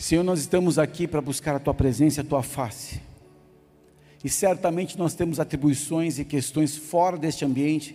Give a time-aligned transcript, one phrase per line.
[0.00, 3.02] Senhor, nós estamos aqui para buscar a tua presença a tua face.
[4.24, 7.94] E certamente nós temos atribuições e questões fora deste ambiente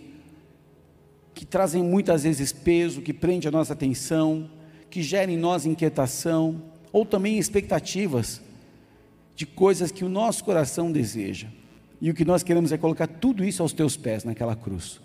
[1.34, 4.48] que trazem muitas vezes peso, que prende a nossa atenção,
[4.88, 6.62] que gera em nós inquietação
[6.92, 8.40] ou também expectativas
[9.34, 11.48] de coisas que o nosso coração deseja.
[12.00, 15.00] E o que nós queremos é colocar tudo isso aos teus pés naquela cruz.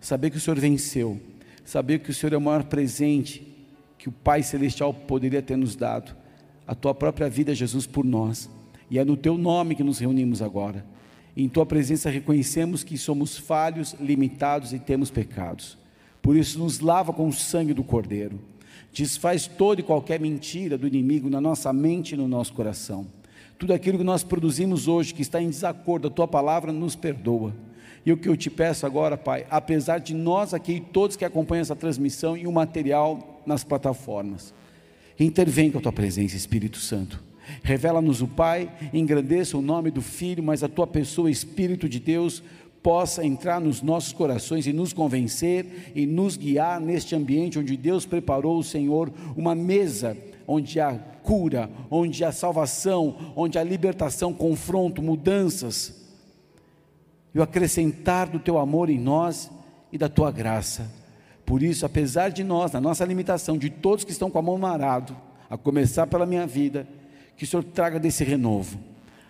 [0.00, 1.20] Saber que o Senhor venceu,
[1.62, 3.54] saber que o Senhor é o maior presente
[3.98, 6.16] que o Pai Celestial poderia ter nos dado,
[6.68, 8.50] a tua própria vida, Jesus, por nós.
[8.90, 10.84] E é no teu nome que nos reunimos agora.
[11.34, 15.78] Em tua presença reconhecemos que somos falhos, limitados e temos pecados.
[16.20, 18.38] Por isso, nos lava com o sangue do Cordeiro.
[18.92, 23.06] Desfaz toda e qualquer mentira do inimigo na nossa mente e no nosso coração.
[23.58, 27.54] Tudo aquilo que nós produzimos hoje, que está em desacordo, a tua palavra nos perdoa.
[28.04, 31.24] E o que eu te peço agora, Pai, apesar de nós aqui e todos que
[31.24, 34.52] acompanham essa transmissão e o material nas plataformas,
[35.18, 37.22] intervém com a tua presença, Espírito Santo.
[37.62, 42.42] Revela-nos o Pai, engrandeça o nome do Filho, mas a tua pessoa, Espírito de Deus,
[42.82, 48.06] possa entrar nos nossos corações e nos convencer e nos guiar neste ambiente onde Deus
[48.06, 55.02] preparou o Senhor uma mesa onde há cura, onde há salvação, onde há libertação, confronto,
[55.02, 55.98] mudanças
[57.34, 59.50] e o acrescentar do teu amor em nós
[59.92, 60.90] e da tua graça.
[61.48, 64.58] Por isso, apesar de nós, na nossa limitação, de todos que estão com a mão
[64.58, 66.86] no a começar pela minha vida,
[67.38, 68.78] que o Senhor traga desse renovo.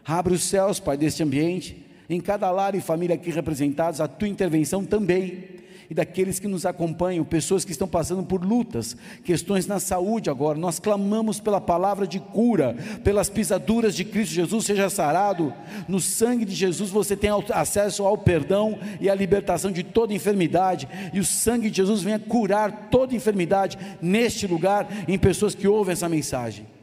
[0.04, 4.26] Abre os céus, Pai, deste ambiente, em cada lar e família aqui representados, a tua
[4.26, 5.44] intervenção também
[5.90, 10.58] e daqueles que nos acompanham, pessoas que estão passando por lutas, questões na saúde agora.
[10.58, 15.52] Nós clamamos pela palavra de cura, pelas pisaduras de Cristo Jesus, seja sarado.
[15.88, 20.88] No sangue de Jesus você tem acesso ao perdão e à libertação de toda enfermidade,
[21.12, 25.92] e o sangue de Jesus venha curar toda enfermidade neste lugar, em pessoas que ouvem
[25.92, 26.77] essa mensagem.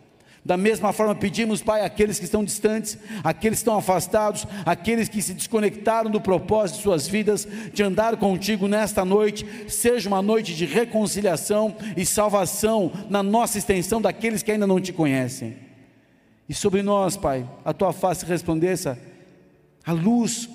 [0.45, 5.19] Da mesma forma, pedimos, Pai, aqueles que estão distantes, aqueles que estão afastados, aqueles que
[5.19, 10.55] se desconectaram do propósito de suas vidas, de andar contigo nesta noite, seja uma noite
[10.55, 15.57] de reconciliação e salvação na nossa extensão daqueles que ainda não te conhecem.
[16.47, 18.99] E sobre nós, Pai, a tua face resplandeça
[19.83, 20.47] a luz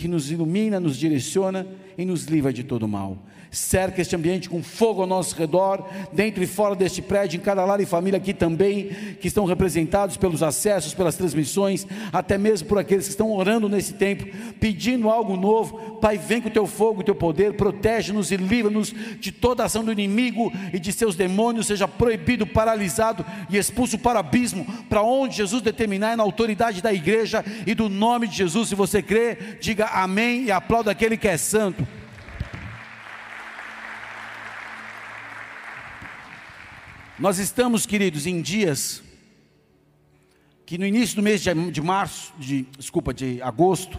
[0.00, 1.66] que nos ilumina, nos direciona
[1.98, 3.18] e nos livra de todo mal
[3.50, 7.64] cerca este ambiente com fogo ao nosso redor, dentro e fora deste prédio, em cada
[7.64, 8.90] lar e família aqui também,
[9.20, 13.94] que estão representados pelos acessos, pelas transmissões, até mesmo por aqueles que estão orando nesse
[13.94, 14.24] tempo,
[14.60, 15.98] pedindo algo novo.
[16.00, 19.84] Pai, vem com o teu fogo, o teu poder, protege-nos e livra-nos de toda ação
[19.84, 25.02] do inimigo e de seus demônios, seja proibido, paralisado e expulso para o abismo, para
[25.02, 28.68] onde Jesus determinar, na autoridade da igreja e do nome de Jesus.
[28.68, 31.86] Se você crê, diga amém e aplauda aquele que é santo.
[37.18, 39.02] Nós estamos, queridos, em dias
[40.64, 43.98] que no início do mês de março, de, desculpa, de agosto,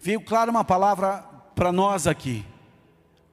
[0.00, 1.18] veio claro uma palavra
[1.54, 2.44] para nós aqui.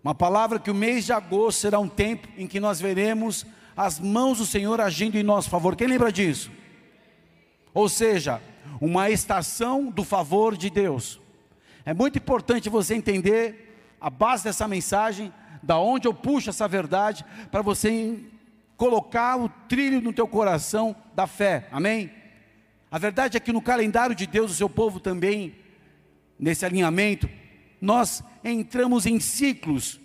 [0.04, 3.46] Uma palavra que o mês de agosto será um tempo em que nós veremos
[3.78, 5.76] as mãos do Senhor agindo em nosso favor.
[5.76, 6.52] Quem lembra disso?
[7.74, 8.42] Ou seja,
[8.82, 11.21] uma estação do favor de Deus.
[11.86, 17.26] É muito importante você entender a base dessa mensagem, da onde eu puxo essa verdade,
[17.52, 18.20] para você
[18.78, 22.12] colocar o trilho no teu coração da fé, amém?
[22.90, 25.56] A verdade é que no calendário de Deus, o seu povo também,
[26.38, 27.30] nesse alinhamento,
[27.80, 30.00] nós entramos em ciclos,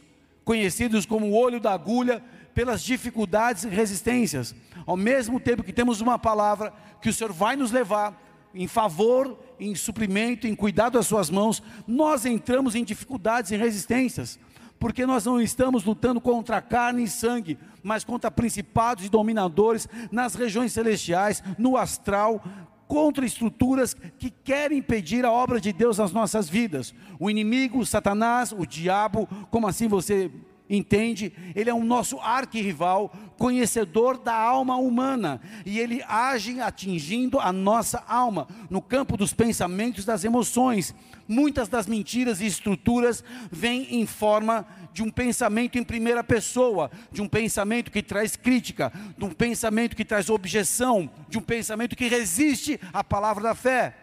[0.45, 2.23] conhecidos como o olho da agulha,
[2.55, 4.55] pelas dificuldades e resistências,
[4.87, 6.73] ao mesmo tempo que temos uma palavra
[7.03, 8.19] que o Senhor vai nos levar
[8.55, 14.39] em favor, em suprimento, em cuidado das suas mãos, nós entramos em dificuldades e resistências
[14.79, 20.35] porque nós não estamos lutando contra carne e sangue, mas contra principados e dominadores nas
[20.35, 22.43] regiões celestiais, no astral,
[22.87, 26.95] contra estruturas que querem impedir a obra de Deus nas nossas vidas.
[27.19, 30.31] O inimigo, Satanás, o diabo, como assim você
[30.69, 31.33] entende?
[31.55, 38.03] Ele é um nosso arquirrival, conhecedor da alma humana, e ele age atingindo a nossa
[38.09, 40.95] alma, no campo dos pensamentos das emoções.
[41.29, 47.21] Muitas das mentiras e estruturas vêm em forma de um pensamento em primeira pessoa, de
[47.21, 52.09] um pensamento que traz crítica, de um pensamento que traz objeção, de um pensamento que
[52.09, 53.95] resiste à palavra da fé.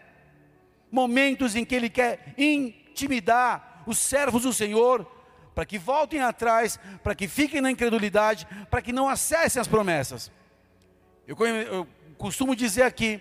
[0.92, 5.04] Momentos em que ele quer intimidar os servos do Senhor,
[5.54, 10.30] para que voltem atrás, para que fiquem na incredulidade, para que não acessem as promessas.
[11.26, 11.86] Eu, eu
[12.18, 13.20] costumo dizer aqui,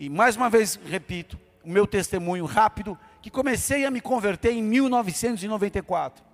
[0.00, 4.62] e mais uma vez repito, o meu testemunho rápido, que comecei a me converter em
[4.62, 6.24] 1994.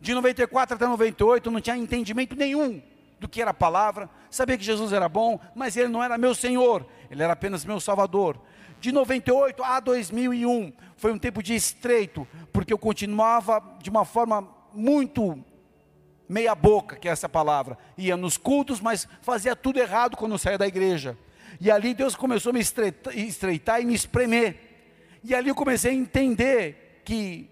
[0.00, 2.82] De 94 até 98 não tinha entendimento nenhum
[3.20, 6.34] do que era a palavra, sabia que Jesus era bom, mas ele não era meu
[6.34, 8.40] Senhor, ele era apenas meu Salvador.
[8.80, 14.48] De 98 a 2001 foi um tempo de estreito, porque eu continuava de uma forma
[14.72, 15.38] muito
[16.26, 17.76] meia boca, que é essa palavra.
[17.98, 21.18] Ia nos cultos, mas fazia tudo errado quando saía da igreja.
[21.60, 24.56] E ali Deus começou a me estreitar, e me espremer.
[25.22, 27.50] E ali eu comecei a entender que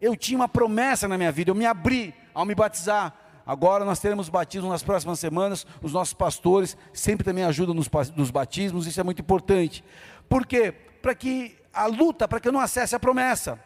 [0.00, 3.14] eu tinha uma promessa na minha vida, eu me abri ao me batizar.
[3.46, 5.66] Agora nós teremos batismo nas próximas semanas.
[5.82, 9.82] Os nossos pastores sempre também ajudam nos, nos batismos, isso é muito importante.
[10.28, 10.72] Por quê?
[11.02, 13.58] Para que a luta, para que eu não acesse a promessa.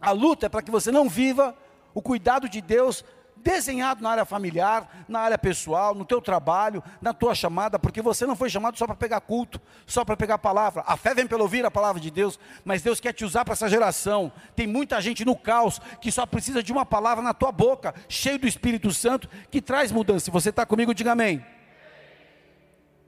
[0.00, 1.56] A luta é para que você não viva
[1.94, 3.04] o cuidado de Deus
[3.36, 8.26] desenhado na área familiar, na área pessoal, no teu trabalho, na tua chamada, porque você
[8.26, 10.82] não foi chamado só para pegar culto, só para pegar palavra.
[10.86, 13.52] A fé vem pelo ouvir a palavra de Deus, mas Deus quer te usar para
[13.52, 14.32] essa geração.
[14.56, 18.38] Tem muita gente no caos que só precisa de uma palavra na tua boca, cheio
[18.38, 20.24] do Espírito Santo, que traz mudança.
[20.24, 21.44] Se você está comigo, diga amém.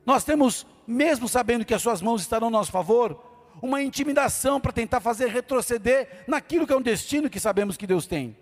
[0.05, 3.23] Nós temos, mesmo sabendo que as suas mãos estarão a nosso favor,
[3.63, 8.07] uma intimidação para tentar fazer retroceder naquilo que é um destino que sabemos que Deus
[8.07, 8.37] tem.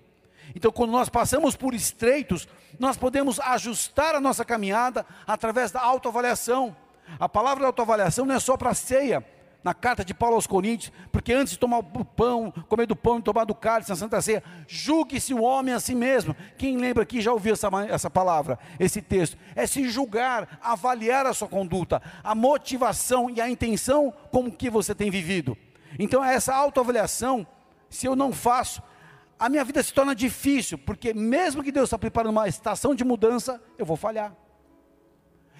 [0.54, 2.48] Então, quando nós passamos por estreitos,
[2.78, 6.76] nós podemos ajustar a nossa caminhada através da autoavaliação.
[7.18, 9.24] A palavra autoavaliação não é só para a ceia,
[9.64, 13.18] na carta de Paulo aos Coríntios, porque antes de tomar o pão, comer do pão
[13.18, 16.36] e tomar do cálice na Santa Ceia, julgue-se o homem a si mesmo.
[16.58, 19.38] Quem lembra aqui já ouviu essa, essa palavra, esse texto?
[19.56, 24.94] É se julgar, avaliar a sua conduta, a motivação e a intenção com que você
[24.94, 25.56] tem vivido.
[25.98, 27.46] Então, é essa autoavaliação,
[27.88, 28.82] se eu não faço,
[29.38, 33.04] a minha vida se torna difícil, porque mesmo que Deus está preparando uma estação de
[33.04, 34.34] mudança, eu vou falhar.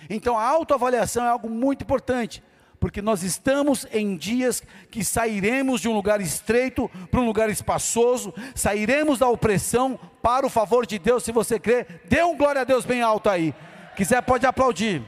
[0.09, 2.43] Então a autoavaliação é algo muito importante,
[2.85, 8.35] porque nós estamos em dias que sairemos de um lugar estreito para um lugar espaçoso,
[8.55, 12.65] sairemos da opressão para o favor de Deus, se você crê, dê um glória a
[12.65, 13.55] Deus bem alto aí.
[13.97, 15.03] Quiser pode aplaudir.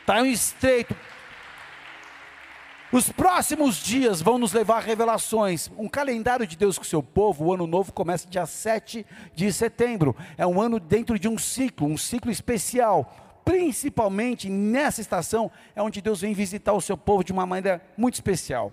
[0.00, 0.96] Está um estreito,
[2.90, 5.70] os próximos dias vão nos levar a revelações.
[5.78, 9.52] Um calendário de Deus com o seu povo, o ano novo começa dia 7 de
[9.52, 10.16] setembro.
[10.36, 13.25] É um ano dentro de um ciclo, um ciclo especial.
[13.46, 18.14] Principalmente nessa estação é onde Deus vem visitar o seu povo de uma maneira muito
[18.14, 18.72] especial.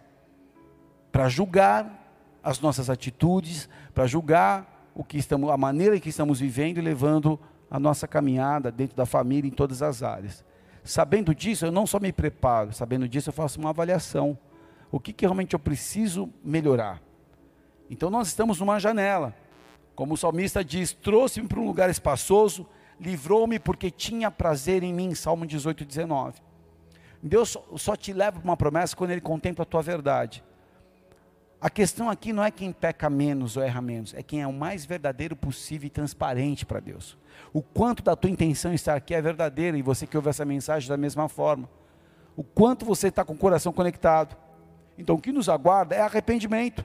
[1.11, 2.09] Para julgar
[2.43, 7.39] as nossas atitudes, para julgar o que estamos, a maneira que estamos vivendo e levando
[7.69, 10.43] a nossa caminhada dentro da família em todas as áreas.
[10.83, 14.35] Sabendo disso, eu não só me preparo, sabendo disso, eu faço uma avaliação.
[14.91, 16.99] O que, que realmente eu preciso melhorar?
[17.91, 19.35] Então nós estamos numa janela.
[19.93, 22.67] Como o salmista diz: trouxe-me para um lugar espaçoso,
[22.99, 25.13] livrou-me porque tinha prazer em mim.
[25.15, 26.41] Salmo 18, 19.
[27.21, 30.43] Deus só te leva para uma promessa quando Ele contempla a tua verdade.
[31.63, 34.51] A questão aqui não é quem peca menos ou erra menos, é quem é o
[34.51, 37.17] mais verdadeiro possível e transparente para Deus.
[37.53, 40.89] O quanto da tua intenção estar aqui é verdadeira e você que ouve essa mensagem
[40.89, 41.69] da mesma forma.
[42.35, 44.35] O quanto você está com o coração conectado.
[44.97, 46.83] Então o que nos aguarda é arrependimento,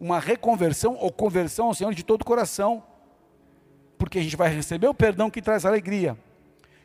[0.00, 2.82] uma reconversão ou conversão ao Senhor de todo o coração,
[3.98, 6.16] porque a gente vai receber o perdão que traz alegria.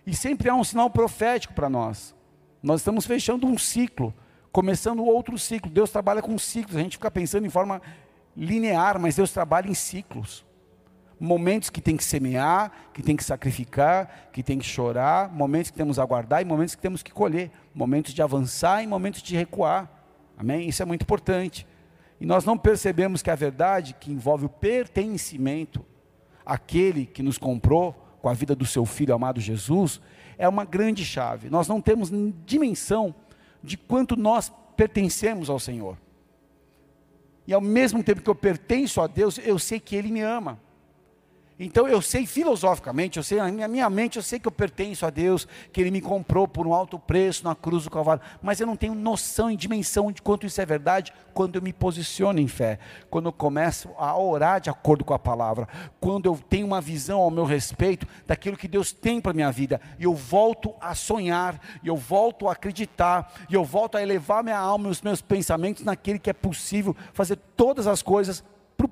[0.06, 2.14] E sempre há um sinal profético para nós.
[2.62, 4.14] Nós estamos fechando um ciclo
[4.54, 5.70] começando outro ciclo.
[5.70, 6.78] Deus trabalha com ciclos.
[6.78, 7.82] A gente fica pensando em forma
[8.38, 10.46] linear, mas Deus trabalha em ciclos.
[11.20, 15.78] Momentos que tem que semear, que tem que sacrificar, que tem que chorar, momentos que
[15.78, 19.36] temos que aguardar e momentos que temos que colher, momentos de avançar e momentos de
[19.36, 19.90] recuar.
[20.38, 20.68] Amém?
[20.68, 21.66] Isso é muito importante.
[22.20, 25.86] E nós não percebemos que a verdade que envolve o pertencimento
[26.46, 30.00] àquele que nos comprou com a vida do seu filho amado Jesus
[30.38, 31.50] é uma grande chave.
[31.50, 32.10] Nós não temos
[32.46, 33.14] dimensão
[33.64, 35.98] de quanto nós pertencemos ao Senhor.
[37.46, 40.60] E ao mesmo tempo que eu pertenço a Deus, eu sei que Ele me ama.
[41.60, 45.10] Então eu sei filosoficamente, eu sei na minha, mente, eu sei que eu pertenço a
[45.10, 48.66] Deus, que Ele me comprou por um alto preço na cruz do Calvário, mas eu
[48.66, 52.48] não tenho noção e dimensão de quanto isso é verdade quando eu me posiciono em
[52.48, 52.80] fé,
[53.10, 55.68] quando eu começo a orar de acordo com a palavra,
[56.00, 59.52] quando eu tenho uma visão ao meu respeito daquilo que Deus tem para a minha
[59.52, 64.02] vida, e eu volto a sonhar, e eu volto a acreditar, e eu volto a
[64.02, 68.44] elevar minha alma e os meus pensamentos naquele que é possível fazer todas as coisas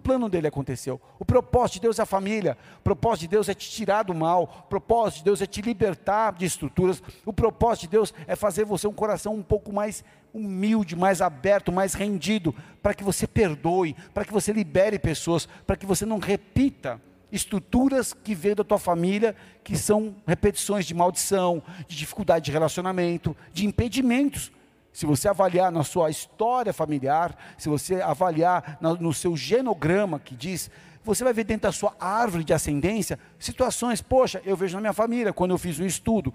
[0.01, 0.99] plano dele aconteceu.
[1.19, 4.13] O propósito de Deus é a família, o propósito de Deus é te tirar do
[4.13, 8.35] mal, o propósito de Deus é te libertar de estruturas, o propósito de Deus é
[8.35, 10.03] fazer você um coração um pouco mais
[10.33, 15.75] humilde, mais aberto, mais rendido, para que você perdoe, para que você libere pessoas, para
[15.75, 16.99] que você não repita
[17.31, 23.35] estruturas que vêm da tua família, que são repetições de maldição, de dificuldade de relacionamento,
[23.53, 24.51] de impedimentos
[24.91, 30.69] se você avaliar na sua história familiar, se você avaliar no seu genograma que diz
[31.03, 34.93] você vai ver dentro da sua árvore de ascendência situações, poxa, eu vejo na minha
[34.93, 36.33] família, quando eu fiz o estudo,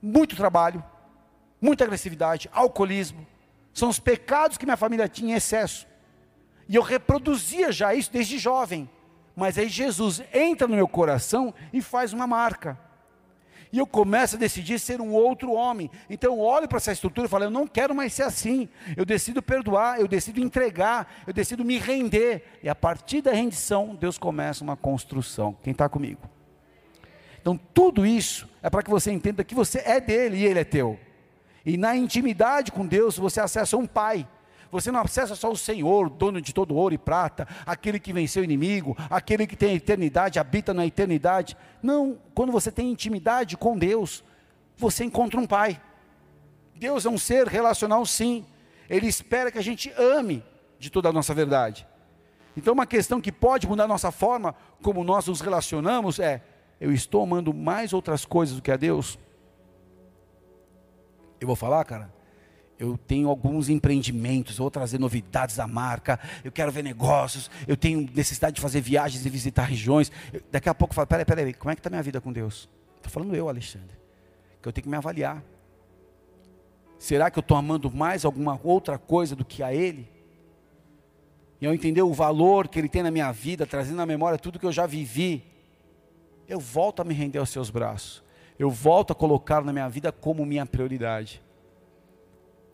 [0.00, 0.84] muito trabalho,
[1.60, 3.26] muita agressividade, alcoolismo,
[3.72, 5.86] são os pecados que minha família tinha em excesso.
[6.68, 8.88] E eu reproduzia já isso desde jovem.
[9.34, 12.78] Mas aí Jesus entra no meu coração e faz uma marca.
[13.72, 15.90] E eu começo a decidir ser um outro homem.
[16.10, 18.68] Então eu olho para essa estrutura e falo: eu não quero mais ser assim.
[18.96, 22.44] Eu decido perdoar, eu decido entregar, eu decido me render.
[22.62, 25.56] E a partir da rendição, Deus começa uma construção.
[25.62, 26.20] Quem está comigo?
[27.40, 30.64] Então tudo isso é para que você entenda que você é dele e ele é
[30.64, 31.00] teu.
[31.64, 34.28] E na intimidade com Deus, você acessa um pai.
[34.72, 38.40] Você não acessa só o Senhor, dono de todo ouro e prata, aquele que venceu
[38.40, 41.54] o inimigo, aquele que tem a eternidade, habita na eternidade.
[41.82, 44.24] Não, quando você tem intimidade com Deus,
[44.74, 45.78] você encontra um Pai.
[46.74, 48.46] Deus é um ser relacional, sim.
[48.88, 50.42] Ele espera que a gente ame
[50.78, 51.86] de toda a nossa verdade.
[52.56, 56.42] Então, uma questão que pode mudar a nossa forma como nós nos relacionamos é:
[56.80, 59.18] eu estou amando mais outras coisas do que a Deus?
[61.38, 62.21] Eu vou falar, cara?
[62.82, 68.10] Eu tenho alguns empreendimentos, vou trazer novidades à marca, eu quero ver negócios, eu tenho
[68.12, 70.10] necessidade de fazer viagens e visitar regiões.
[70.32, 72.32] Eu, daqui a pouco eu falo, peraí, peraí, como é que está minha vida com
[72.32, 72.68] Deus?
[72.96, 73.96] Estou falando eu, Alexandre,
[74.60, 75.40] que eu tenho que me avaliar.
[76.98, 80.08] Será que eu estou amando mais alguma outra coisa do que a Ele?
[81.60, 84.58] E ao entender o valor que Ele tem na minha vida, trazendo na memória tudo
[84.58, 85.44] que eu já vivi,
[86.48, 88.24] eu volto a me render aos seus braços.
[88.58, 91.40] Eu volto a colocar na minha vida como minha prioridade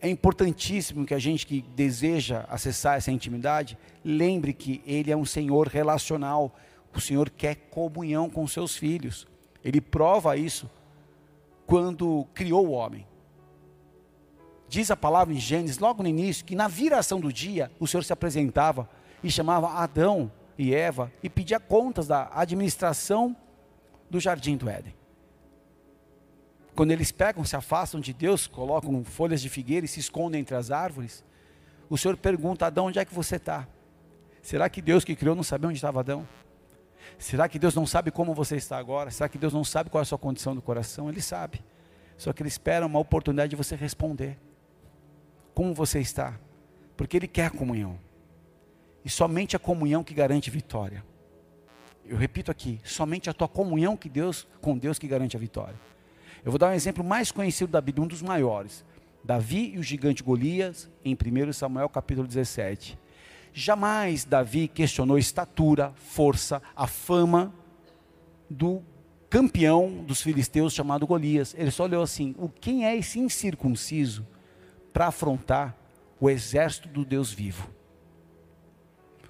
[0.01, 5.25] é importantíssimo que a gente que deseja acessar essa intimidade, lembre que Ele é um
[5.25, 6.55] Senhor relacional.
[6.95, 9.27] O Senhor quer comunhão com seus filhos.
[9.63, 10.69] Ele prova isso
[11.65, 13.05] quando criou o homem.
[14.69, 18.03] Diz a palavra em Gênesis, logo no início, que na viração do dia, o Senhor
[18.03, 18.89] se apresentava
[19.23, 23.35] e chamava Adão e Eva e pedia contas da administração
[24.09, 24.98] do jardim do Éden.
[26.79, 30.55] Quando eles pegam, se afastam de Deus, colocam folhas de figueira e se escondem entre
[30.55, 31.25] as árvores,
[31.89, 33.67] o Senhor pergunta: Adão, onde é que você está?
[34.41, 36.25] Será que Deus que criou não sabe onde estava Adão?
[37.17, 39.11] Será que Deus não sabe como você está agora?
[39.11, 41.09] Será que Deus não sabe qual é a sua condição do coração?
[41.09, 41.61] Ele sabe.
[42.15, 44.39] Só que Ele espera uma oportunidade de você responder.
[45.53, 46.39] Como você está?
[46.95, 47.99] Porque Ele quer comunhão.
[49.03, 51.03] E somente a comunhão que garante vitória.
[52.05, 55.88] Eu repito aqui, somente a tua comunhão que Deus, com Deus que garante a vitória.
[56.43, 58.85] Eu vou dar um exemplo mais conhecido da Bíblia, um dos maiores.
[59.23, 62.97] Davi e o gigante Golias, em 1 Samuel capítulo 17.
[63.53, 67.53] Jamais Davi questionou a estatura, força, a fama
[68.49, 68.81] do
[69.29, 71.53] campeão dos filisteus chamado Golias.
[71.57, 74.25] Ele só olhou assim: o quem é esse incircunciso
[74.93, 75.75] para afrontar
[76.19, 77.69] o exército do Deus vivo?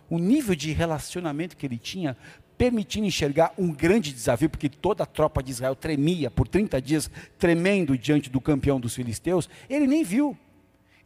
[0.10, 2.16] O nível de relacionamento que ele tinha
[2.60, 7.10] permitindo enxergar um grande desafio, porque toda a tropa de Israel tremia por 30 dias,
[7.38, 10.38] tremendo diante do campeão dos filisteus, ele nem viu.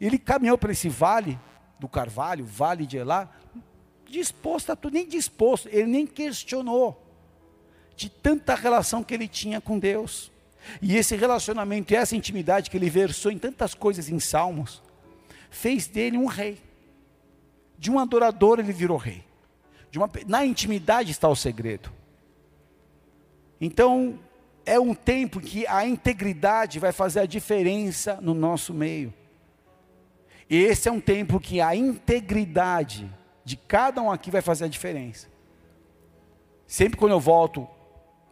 [0.00, 1.38] Ele caminhou para esse vale
[1.78, 3.30] do Carvalho, vale de Elá,
[4.10, 7.00] disposto a tudo, nem disposto, ele nem questionou
[7.94, 10.32] de tanta relação que ele tinha com Deus.
[10.82, 14.82] E esse relacionamento e essa intimidade que ele versou em tantas coisas em Salmos,
[15.50, 16.58] fez dele um rei.
[17.78, 19.22] De um adorador ele virou rei.
[19.98, 21.90] Uma, na intimidade está o segredo.
[23.60, 24.18] Então,
[24.66, 29.12] é um tempo que a integridade vai fazer a diferença no nosso meio.
[30.48, 33.10] E esse é um tempo que a integridade
[33.44, 35.28] de cada um aqui vai fazer a diferença.
[36.66, 37.68] Sempre quando eu volto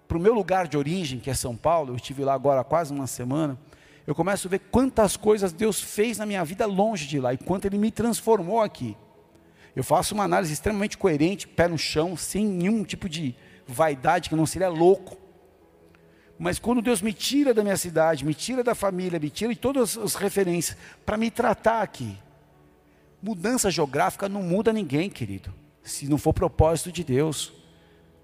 [0.08, 2.64] para o meu lugar de origem, que é São Paulo, eu estive lá agora há
[2.64, 3.58] quase uma semana,
[4.06, 7.38] eu começo a ver quantas coisas Deus fez na minha vida longe de lá e
[7.38, 8.96] quanto Ele me transformou aqui.
[9.74, 13.34] Eu faço uma análise extremamente coerente, pé no chão, sem nenhum tipo de
[13.66, 15.16] vaidade, que não seria louco.
[16.38, 19.58] Mas quando Deus me tira da minha cidade, me tira da família, me tira de
[19.58, 20.76] todas as referências,
[21.06, 22.18] para me tratar aqui.
[23.22, 27.52] Mudança geográfica não muda ninguém, querido, se não for propósito de Deus.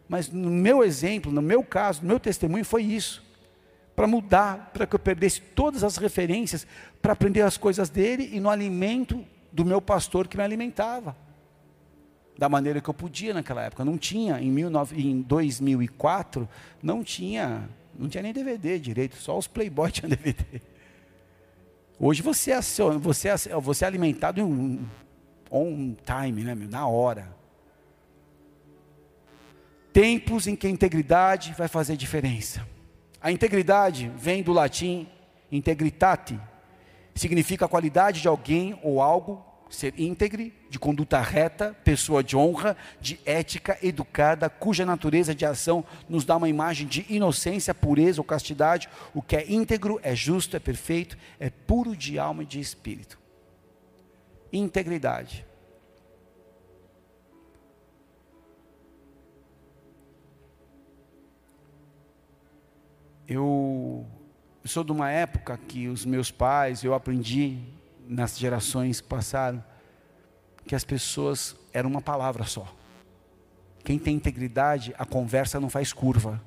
[0.06, 3.24] Mas no meu exemplo, no meu caso, no meu testemunho foi isso.
[3.96, 6.66] Para mudar, para que eu perdesse todas as referências,
[7.00, 11.16] para aprender as coisas dele e no alimento do meu pastor que me alimentava
[12.38, 13.84] da maneira que eu podia naquela época.
[13.84, 16.48] Não tinha, em, 19, em 2004,
[16.80, 17.68] não tinha,
[17.98, 20.62] não tinha nem DVD direito, só os Playboy tinham DVD.
[21.98, 22.60] Hoje você é,
[23.00, 24.88] você é, você é alimentado em
[25.50, 27.36] on time, né, na hora.
[29.92, 32.64] Tempos em que a integridade vai fazer diferença.
[33.20, 35.08] A integridade vem do latim
[35.50, 36.38] integritate,
[37.16, 42.76] significa a qualidade de alguém ou algo ser íntegre, de conduta reta, pessoa de honra,
[43.00, 48.24] de ética educada, cuja natureza de ação nos dá uma imagem de inocência, pureza ou
[48.24, 48.88] castidade.
[49.14, 53.18] O que é íntegro, é justo, é perfeito, é puro de alma e de espírito.
[54.52, 55.46] Integridade.
[63.26, 64.06] Eu
[64.64, 67.58] sou de uma época que os meus pais, eu aprendi
[68.08, 69.62] nas gerações que passaram,
[70.66, 72.74] que as pessoas eram uma palavra só.
[73.84, 76.42] Quem tem integridade, a conversa não faz curva.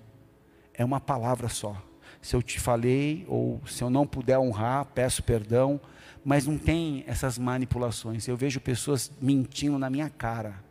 [0.74, 1.82] É uma palavra só.
[2.22, 5.80] Se eu te falei, ou se eu não puder honrar, peço perdão,
[6.24, 8.27] mas não tem essas manipulações.
[8.27, 10.63] Eu vejo pessoas mentindo na minha cara,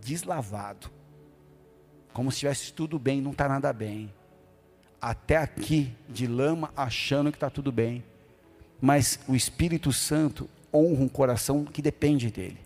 [0.00, 0.90] deslavado,
[2.12, 4.12] como se estivesse tudo bem, não está nada bem
[5.00, 8.04] até aqui de lama achando que está tudo bem.
[8.80, 12.58] Mas o Espírito Santo honra um coração que depende dele.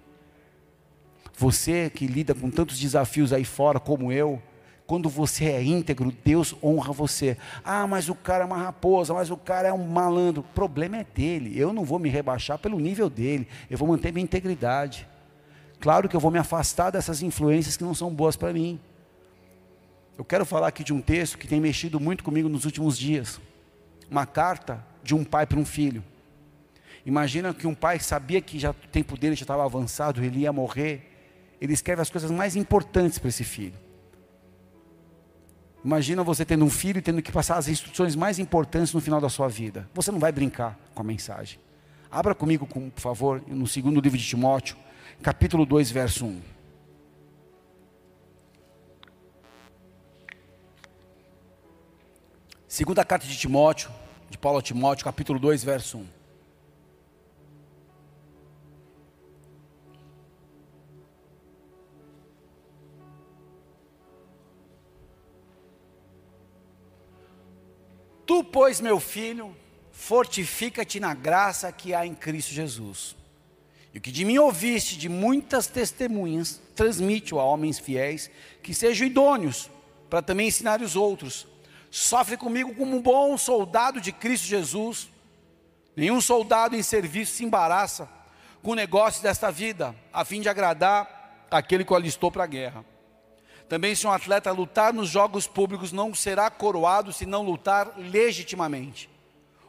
[1.37, 4.41] Você que lida com tantos desafios aí fora, como eu,
[4.87, 7.37] quando você é íntegro, Deus honra você.
[7.65, 10.43] Ah, mas o cara é uma raposa, mas o cara é um malandro.
[10.43, 11.59] O problema é dele.
[11.59, 13.49] Eu não vou me rebaixar pelo nível dele.
[13.71, 15.09] Eu vou manter minha integridade.
[15.81, 18.79] Claro que eu vou me afastar dessas influências que não são boas para mim.
[20.17, 23.41] Eu quero falar aqui de um texto que tem mexido muito comigo nos últimos dias.
[24.11, 26.03] Uma carta de um pai para um filho.
[27.07, 30.53] Imagina que um pai sabia que já, o tempo dele já estava avançado, ele ia
[30.53, 31.11] morrer.
[31.61, 33.75] Ele escreve as coisas mais importantes para esse filho.
[35.85, 39.21] Imagina você tendo um filho e tendo que passar as instruções mais importantes no final
[39.21, 39.89] da sua vida.
[39.93, 41.61] Você não vai brincar com a mensagem.
[42.11, 44.77] Abra comigo, por favor, no segundo livro de Timóteo,
[45.23, 46.41] capítulo 2, verso 1.
[52.67, 53.91] Segunda carta de Timóteo,
[54.35, 56.07] de Paulo a Timóteo, capítulo 2, verso 1.
[68.27, 69.55] Tu, pois, meu filho,
[69.93, 73.15] fortifica-te na graça que há em Cristo Jesus.
[73.93, 78.29] E o que de mim ouviste de muitas testemunhas, transmite-o a homens fiéis,
[78.61, 79.71] que sejam idôneos,
[80.11, 81.54] para também ensinar os outros
[81.97, 85.09] sofre comigo como um bom soldado de Cristo Jesus.
[85.95, 88.09] Nenhum soldado em serviço se embaraça
[88.65, 92.49] com o negócio desta vida, a fim de agradar aquele que o alistou para a
[92.49, 92.85] guerra.
[93.69, 99.09] Também, se um atleta lutar nos jogos públicos, não será coroado se não lutar legitimamente.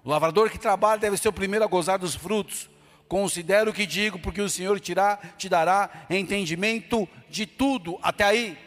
[0.03, 2.67] O lavrador que trabalha deve ser o primeiro a gozar dos frutos.
[3.07, 4.95] Considero o que digo, porque o Senhor te,
[5.47, 7.99] dará entendimento de tudo.
[8.01, 8.57] Até aí.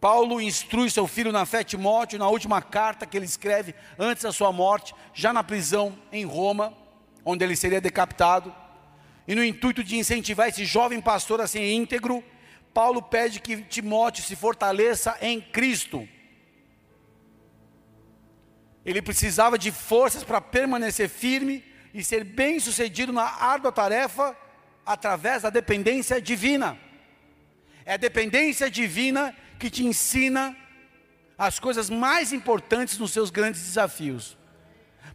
[0.00, 4.32] Paulo instrui seu filho na fé Timóteo, na última carta que ele escreve antes da
[4.32, 6.72] sua morte, já na prisão em Roma,
[7.24, 8.54] onde ele seria decapitado.
[9.26, 12.22] E no intuito de incentivar esse jovem pastor a ser íntegro,
[12.72, 16.06] Paulo pede que Timóteo se fortaleça em Cristo.
[18.84, 24.36] Ele precisava de forças para permanecer firme e ser bem sucedido na árdua tarefa
[24.84, 26.78] através da dependência divina.
[27.84, 30.56] É a dependência divina que te ensina
[31.38, 34.36] as coisas mais importantes nos seus grandes desafios.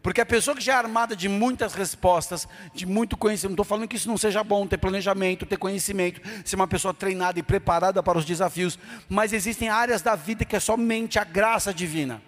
[0.02, 3.64] Porque a pessoa que já é armada de muitas respostas, de muito conhecimento, não estou
[3.64, 7.42] falando que isso não seja bom, ter planejamento, ter conhecimento, ser uma pessoa treinada e
[7.42, 8.78] preparada para os desafios,
[9.08, 12.20] mas existem áreas da vida que é somente a graça divina.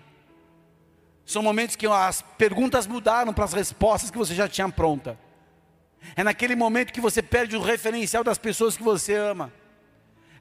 [1.26, 5.18] São momentos que as perguntas mudaram para as respostas que você já tinha pronta.
[6.14, 9.52] É naquele momento que você perde o referencial das pessoas que você ama.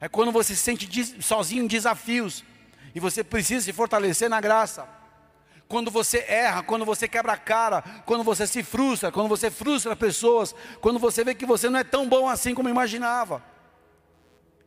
[0.04, 2.44] É quando você se sente sozinho em desafios
[2.94, 4.86] e você precisa se fortalecer na graça.
[5.66, 9.96] Quando você erra, quando você quebra a cara, quando você se frustra, quando você frustra
[9.96, 13.42] pessoas, quando você vê que você não é tão bom assim como imaginava.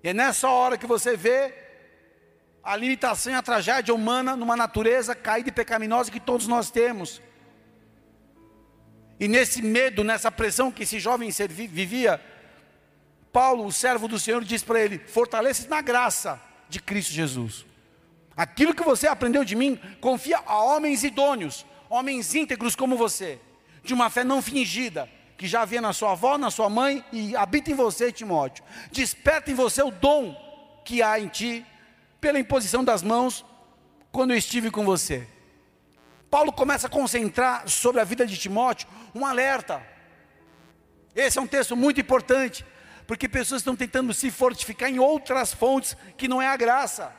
[0.03, 1.53] E é nessa hora que você vê
[2.63, 7.21] a limitação e a tragédia humana numa natureza caída e pecaminosa que todos nós temos.
[9.19, 12.19] E nesse medo, nessa pressão que esse jovem vivia,
[13.37, 17.67] Paulo, o servo do Senhor, diz para ele: fortaleça na graça de Cristo Jesus.
[18.35, 23.39] Aquilo que você aprendeu de mim, confia a homens idôneos, homens íntegros como você,
[23.83, 27.35] de uma fé não fingida, que já havia na sua avó, na sua mãe e
[27.35, 28.63] habita em você, Timóteo.
[28.91, 30.35] Desperta em você o dom
[30.83, 31.63] que há em ti,
[32.19, 33.45] pela imposição das mãos,
[34.11, 35.27] quando eu estive com você.
[36.27, 39.79] Paulo começa a concentrar sobre a vida de Timóteo um alerta.
[41.15, 42.65] Esse é um texto muito importante,
[43.07, 47.11] porque pessoas estão tentando se fortificar em outras fontes que não é a graça.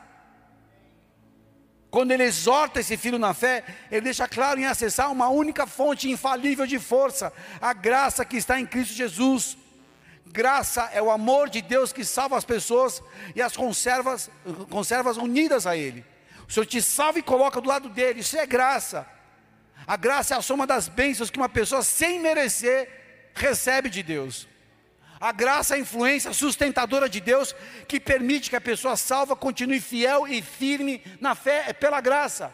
[1.89, 6.07] Quando ele exorta esse filho na fé, ele deixa claro em acessar uma única fonte
[6.07, 9.57] infalível de força, a graça que está em Cristo Jesus.
[10.27, 13.01] Graça é o amor de Deus que salva as pessoas
[13.35, 14.29] e as conservas,
[14.69, 16.05] conservas unidas a Ele.
[16.47, 19.07] O Senhor te salva e coloca do lado dele, isso é graça.
[19.87, 24.47] A graça é a soma das bênçãos que uma pessoa, sem merecer, recebe de Deus.
[25.19, 27.53] A graça é a influência sustentadora de Deus
[27.87, 32.53] que permite que a pessoa salva continue fiel e firme na fé, é pela graça.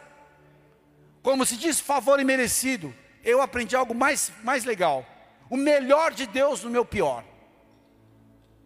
[1.22, 5.06] Como se diz favor imerecido, eu aprendi algo mais, mais legal.
[5.48, 7.24] O melhor de Deus no meu pior.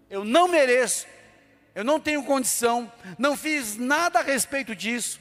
[0.08, 1.06] Eu não mereço,
[1.74, 5.20] eu não tenho condição, não fiz nada a respeito disso,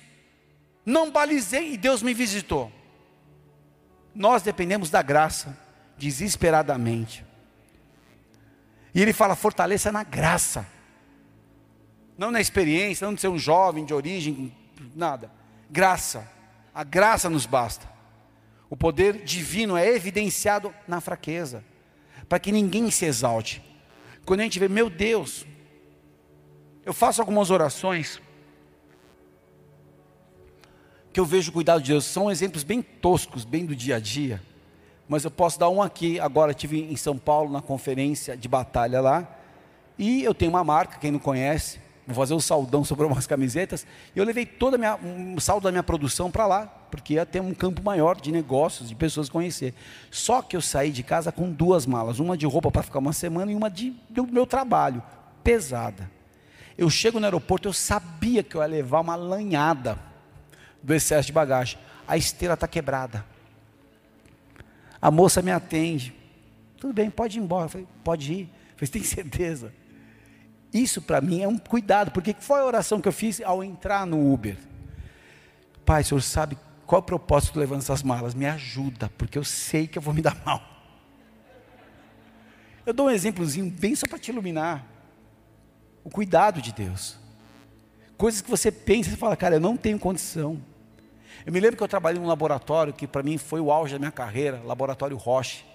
[0.85, 2.71] não balizei e Deus me visitou.
[4.15, 5.55] Nós dependemos da graça,
[5.97, 7.28] desesperadamente.
[8.93, 10.65] E ele fala: fortaleça na graça,
[12.17, 14.53] não na experiência, não de ser um jovem de origem,
[14.95, 15.31] nada.
[15.69, 16.29] Graça,
[16.73, 17.87] a graça nos basta.
[18.69, 21.63] O poder divino é evidenciado na fraqueza,
[22.27, 23.63] para que ninguém se exalte.
[24.25, 25.45] Quando a gente vê, meu Deus,
[26.85, 28.21] eu faço algumas orações
[31.11, 33.99] que eu vejo o cuidado de Deus, são exemplos bem toscos, bem do dia a
[33.99, 34.41] dia,
[35.09, 36.19] mas eu posso dar um aqui.
[36.19, 39.27] Agora tive em São Paulo na conferência de batalha lá,
[39.97, 43.85] e eu tenho uma marca, quem não conhece, vou fazer um saldão sobre umas camisetas,
[44.15, 47.53] e eu levei minha, um saldo da minha produção para lá, porque ia ter um
[47.53, 49.73] campo maior de negócios, de pessoas conhecer.
[50.09, 53.13] Só que eu saí de casa com duas malas, uma de roupa para ficar uma
[53.13, 55.03] semana e uma de, do meu trabalho,
[55.43, 56.09] pesada.
[56.77, 59.99] Eu chego no aeroporto, eu sabia que eu ia levar uma lanhada
[60.81, 61.77] do excesso de bagagem.
[62.07, 63.25] A esteira está quebrada.
[65.01, 66.13] A moça me atende.
[66.77, 67.65] Tudo bem, pode ir embora.
[67.65, 68.49] Eu falei, pode ir.
[68.75, 69.73] Falei, tem certeza?
[70.73, 74.05] Isso para mim é um cuidado, porque foi a oração que eu fiz ao entrar
[74.05, 74.57] no Uber.
[75.85, 78.33] Pai, o senhor sabe qual é o propósito de levando essas malas?
[78.33, 80.61] Me ajuda, porque eu sei que eu vou me dar mal.
[82.85, 84.85] Eu dou um exemplozinho bem só para te iluminar.
[86.03, 87.17] O cuidado de Deus.
[88.17, 90.59] Coisas que você pensa e fala, cara, eu não tenho condição.
[91.45, 93.99] Eu me lembro que eu trabalhei num laboratório que para mim foi o auge da
[93.99, 95.65] minha carreira, laboratório Roche.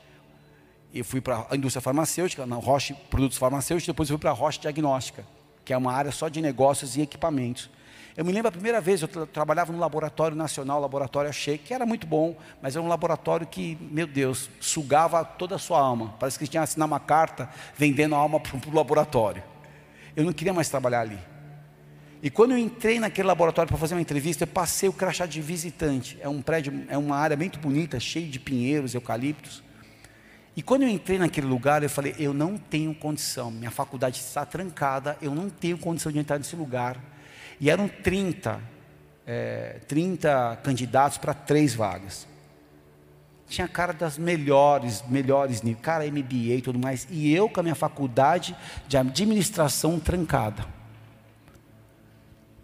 [0.92, 4.60] Eu fui para a indústria farmacêutica, na Roche Produtos Farmacêuticos, depois fui para a Roche
[4.60, 5.24] Diagnóstica,
[5.64, 7.70] que é uma área só de negócios e equipamentos.
[8.16, 11.74] Eu me lembro a primeira vez, eu tra trabalhava no laboratório nacional, laboratório Achei, que
[11.74, 16.14] era muito bom, mas era um laboratório que, meu Deus, sugava toda a sua alma.
[16.20, 19.42] Parece que tinha assinado uma carta vendendo a alma para o laboratório.
[20.14, 21.18] Eu não queria mais trabalhar ali.
[22.24, 25.42] E quando eu entrei naquele laboratório para fazer uma entrevista, eu passei o crachá de
[25.42, 26.16] visitante.
[26.22, 29.62] É um prédio, é uma área muito bonita, cheio de pinheiros, eucaliptos.
[30.56, 34.46] E quando eu entrei naquele lugar, eu falei: eu não tenho condição, minha faculdade está
[34.46, 36.98] trancada, eu não tenho condição de entrar nesse lugar.
[37.60, 38.58] E eram 30,
[39.26, 42.26] é, 30 candidatos para três vagas.
[43.46, 47.06] Tinha cara das melhores, melhores níveis, cara MBA e tudo mais.
[47.10, 48.56] E eu com a minha faculdade
[48.88, 50.73] de administração trancada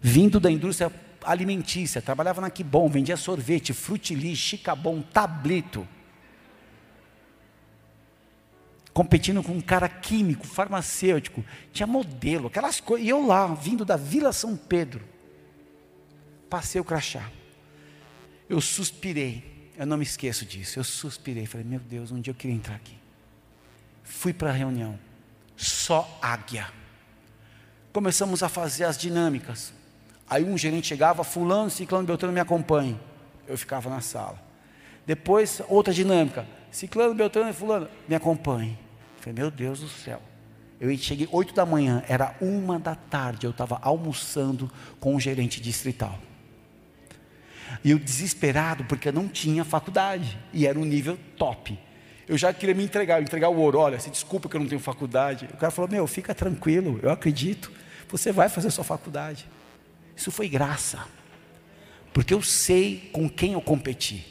[0.01, 0.91] vindo da indústria
[1.23, 5.87] alimentícia, trabalhava na Kibon, vendia sorvete, frutili, chicabon, tablito.
[8.91, 13.05] Competindo com um cara químico, farmacêutico, tinha modelo, aquelas coisas.
[13.05, 15.01] E eu lá, vindo da Vila São Pedro,
[16.49, 17.29] passei o crachá.
[18.49, 20.77] Eu suspirei, eu não me esqueço disso.
[20.77, 22.97] Eu suspirei, falei, meu Deus, um dia eu queria entrar aqui.
[24.03, 24.99] Fui para a reunião,
[25.55, 26.67] só águia.
[27.93, 29.73] Começamos a fazer as dinâmicas.
[30.31, 32.97] Aí um gerente chegava, fulano, ciclano, beltrano me acompanhe.
[33.45, 34.41] Eu ficava na sala.
[35.05, 36.47] Depois, outra dinâmica.
[36.71, 38.79] Ciclano, beltrano e fulano, me acompanhe.
[39.19, 40.21] falei, meu Deus do céu.
[40.79, 45.59] Eu cheguei 8 da manhã, era uma da tarde, eu estava almoçando com o gerente
[45.59, 46.17] distrital.
[47.83, 50.39] E eu desesperado, porque eu não tinha faculdade.
[50.53, 51.77] E era um nível top.
[52.25, 53.79] Eu já queria me entregar, entregar o ouro.
[53.79, 55.49] Olha, se desculpa que eu não tenho faculdade.
[55.53, 57.69] O cara falou: Meu, fica tranquilo, eu acredito.
[58.07, 59.45] Você vai fazer sua faculdade.
[60.15, 61.05] Isso foi graça,
[62.13, 64.25] porque eu sei com quem eu competi.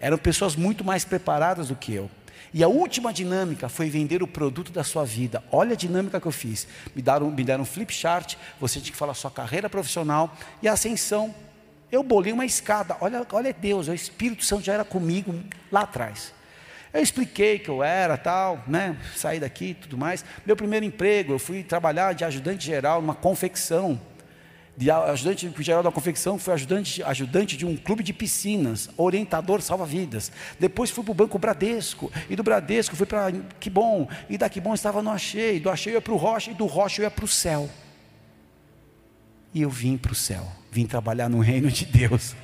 [0.00, 2.10] Eram pessoas muito mais preparadas do que eu.
[2.52, 5.42] E a última dinâmica foi vender o produto da sua vida.
[5.50, 6.66] Olha a dinâmica que eu fiz.
[6.94, 10.68] Me deram, me deram um flip chart, você tinha que falar sua carreira profissional e
[10.68, 11.34] a ascensão.
[11.90, 12.96] Eu bolei uma escada.
[13.00, 15.34] Olha, olha Deus, o Espírito Santo já era comigo
[15.70, 16.32] lá atrás.
[16.92, 18.96] Eu expliquei que eu era tal, né?
[19.14, 20.24] Saí daqui e tudo mais.
[20.46, 24.00] Meu primeiro emprego, eu fui trabalhar de ajudante geral numa confecção
[24.76, 30.30] de ajudante geral da confecção, fui ajudante, ajudante de um clube de piscinas, orientador salva-vidas.
[30.60, 34.50] Depois fui para o Banco Bradesco, e do Bradesco fui para Que Bom, e da
[34.50, 37.00] Que Bom estava no Achei, do Achei eu ia para o Rocha, e do Rocha
[37.00, 37.70] eu ia para o céu.
[39.54, 42.36] E eu vim para o céu, vim trabalhar no reino de Deus.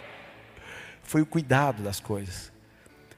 [1.02, 2.52] Foi o cuidado das coisas.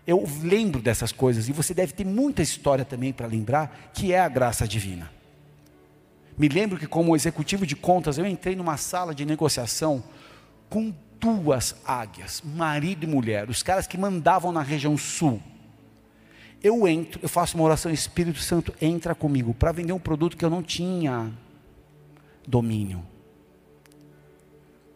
[0.07, 4.21] eu lembro dessas coisas, e você deve ter muita história também para lembrar, que é
[4.21, 5.18] a graça divina.
[6.39, 10.03] Me lembro que, como executivo de contas, eu entrei numa sala de negociação
[10.71, 15.43] com duas águias, marido e mulher, os caras que mandavam na região sul.
[16.63, 20.45] Eu entro, eu faço uma oração, Espírito Santo entra comigo para vender um produto que
[20.45, 21.33] eu não tinha
[22.47, 23.05] domínio.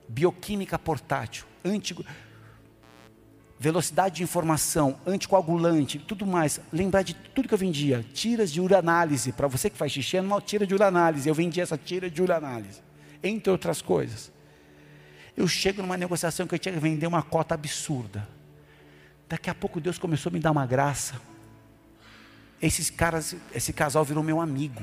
[0.09, 2.05] Bioquímica portátil, antigo,
[3.63, 6.61] velocidade de informação, anticoagulante, tudo mais.
[6.73, 8.05] Lembrar de tudo que eu vendia.
[8.13, 9.31] Tiras de uranálise.
[9.31, 11.29] Para você que faz xixi, é uma tira de uranálise.
[11.29, 12.81] Eu vendia essa tira de uranálise.
[13.23, 14.33] Entre outras coisas.
[15.37, 18.29] Eu chego numa negociação que eu tinha que vender uma cota absurda.
[19.29, 21.15] Daqui a pouco Deus começou a me dar uma graça.
[22.61, 24.83] Esses caras, esse casal virou meu amigo.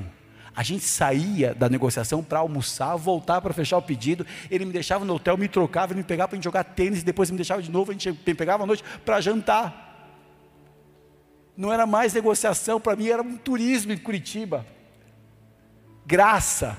[0.55, 4.25] A gente saía da negociação para almoçar, voltar para fechar o pedido.
[4.49, 7.37] Ele me deixava no hotel, me trocava, ele me pegava para jogar tênis, depois me
[7.37, 9.87] deixava de novo, a gente me pegava à noite para jantar.
[11.55, 14.65] Não era mais negociação, para mim era um turismo em Curitiba.
[16.05, 16.77] Graça.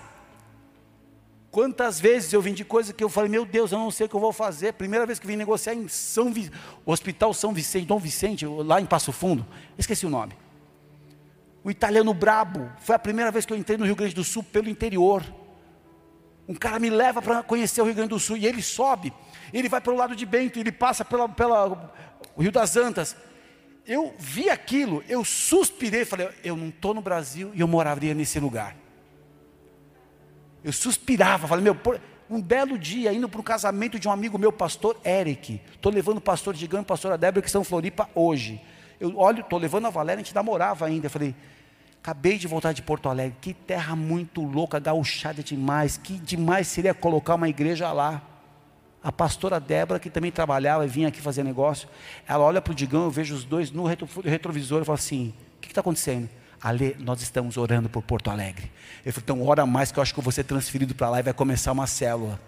[1.50, 4.14] Quantas vezes eu vendi coisa que eu falei, meu Deus, eu não sei o que
[4.14, 4.72] eu vou fazer.
[4.72, 6.50] Primeira vez que vim negociar em São Vi...
[6.86, 10.34] Hospital São Vicente, Dom Vicente, lá em Passo Fundo, esqueci o nome
[11.62, 12.70] o italiano brabo.
[12.78, 15.24] Foi a primeira vez que eu entrei no Rio Grande do Sul pelo interior.
[16.48, 19.12] Um cara me leva para conhecer o Rio Grande do Sul e ele sobe,
[19.52, 21.92] ele vai pelo lado de Bento, ele passa pela, pela
[22.36, 23.16] Rio das Antas.
[23.86, 28.38] Eu vi aquilo, eu suspirei, falei, eu não estou no Brasil e eu moraria nesse
[28.40, 28.76] lugar.
[30.62, 31.76] Eu suspirava, falei, meu,
[32.28, 35.60] um belo dia, indo para o casamento de um amigo meu, pastor Eric.
[35.72, 38.60] Estou levando o pastor Digão e a pastora Débora, que em Floripa hoje.
[39.00, 41.06] Eu olho, estou levando a Valéria, a gente namorava ainda.
[41.06, 41.34] Eu falei,
[42.02, 46.92] acabei de voltar de Porto Alegre, que terra muito louca, gauchada demais, que demais seria
[46.92, 48.22] colocar uma igreja lá.
[49.02, 51.88] A pastora Débora, que também trabalhava e vinha aqui fazer negócio,
[52.28, 55.60] ela olha para o Digão, eu vejo os dois no retrovisor e fala assim: o
[55.60, 56.28] que está acontecendo?
[56.60, 58.70] Ale, nós estamos orando por Porto Alegre.
[59.02, 61.20] Eu falei, então ora mais que eu acho que eu vou ser transferido para lá
[61.20, 62.38] e vai começar uma célula.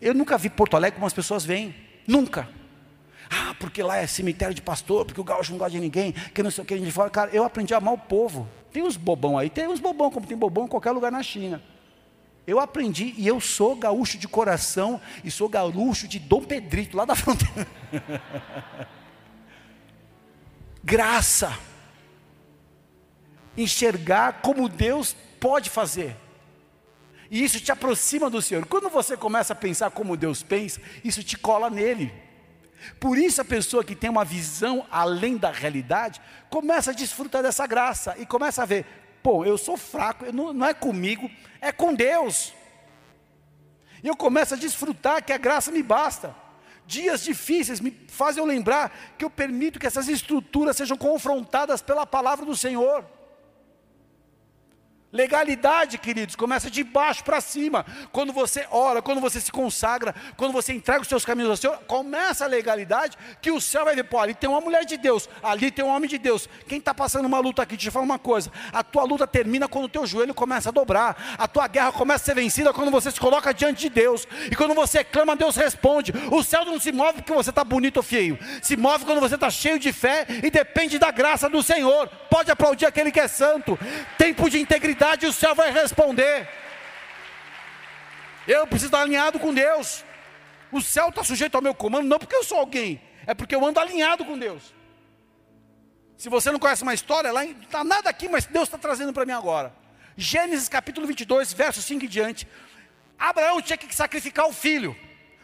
[0.00, 1.74] Eu nunca vi Porto Alegre como as pessoas veem.
[2.06, 2.48] Nunca.
[3.58, 6.50] Porque lá é cemitério de pastor, porque o gaúcho não gosta de ninguém, que não
[6.50, 8.48] sei o que, a gente fala, cara, eu aprendi a amar o povo.
[8.72, 11.62] Tem uns bobão aí, tem uns bobão, como tem bobão em qualquer lugar na China.
[12.46, 17.04] Eu aprendi e eu sou gaúcho de coração e sou gaúcho de Dom Pedrito, lá
[17.04, 17.66] da fronteira.
[20.84, 21.58] Graça.
[23.56, 26.14] Enxergar como Deus pode fazer.
[27.30, 28.64] E isso te aproxima do Senhor.
[28.66, 32.12] Quando você começa a pensar como Deus pensa, isso te cola nele.
[32.98, 36.20] Por isso a pessoa que tem uma visão além da realidade,
[36.50, 38.84] começa a desfrutar dessa graça e começa a ver,
[39.22, 42.52] pô, eu sou fraco, não, não é comigo, é com Deus.
[44.02, 46.34] E eu começo a desfrutar que a graça me basta.
[46.86, 52.06] Dias difíceis me fazem eu lembrar que eu permito que essas estruturas sejam confrontadas pela
[52.06, 53.04] palavra do Senhor.
[55.16, 57.86] Legalidade, queridos, começa de baixo para cima.
[58.12, 61.78] Quando você ora, quando você se consagra, quando você entrega os seus caminhos ao Senhor,
[61.86, 65.26] começa a legalidade que o céu vai ver, pô, ali tem uma mulher de Deus,
[65.42, 66.46] ali tem um homem de Deus.
[66.68, 68.52] Quem está passando uma luta aqui, deixa eu falar uma coisa.
[68.70, 71.36] A tua luta termina quando o teu joelho começa a dobrar.
[71.38, 74.28] A tua guerra começa a ser vencida quando você se coloca diante de Deus.
[74.50, 76.12] E quando você clama, Deus responde.
[76.30, 78.38] O céu não se move porque você está bonito ou feio.
[78.60, 82.06] Se move quando você está cheio de fé e depende da graça do Senhor.
[82.28, 83.78] Pode aplaudir aquele que é santo.
[84.18, 86.48] Tempo de integridade o céu vai responder.
[88.46, 90.04] Eu preciso estar alinhado com Deus.
[90.70, 93.64] O céu está sujeito ao meu comando, não porque eu sou alguém, é porque eu
[93.64, 94.74] ando alinhado com Deus.
[96.16, 99.12] Se você não conhece uma história, lá não está nada aqui, mas Deus está trazendo
[99.12, 99.72] para mim agora.
[100.16, 102.48] Gênesis capítulo 22, verso 5 em diante.
[103.18, 104.96] Abraão tinha que sacrificar o filho.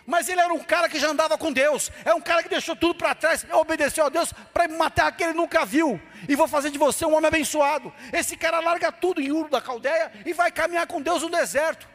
[0.06, 1.92] Mas ele era um cara que já andava com Deus.
[2.04, 5.22] É um cara que deixou tudo para trás, obedeceu a Deus para uma terra que
[5.22, 6.00] ele nunca viu.
[6.28, 7.92] E vou fazer de você um homem abençoado.
[8.12, 11.88] Esse cara larga tudo em Uro da Caldeia e vai caminhar com Deus no deserto.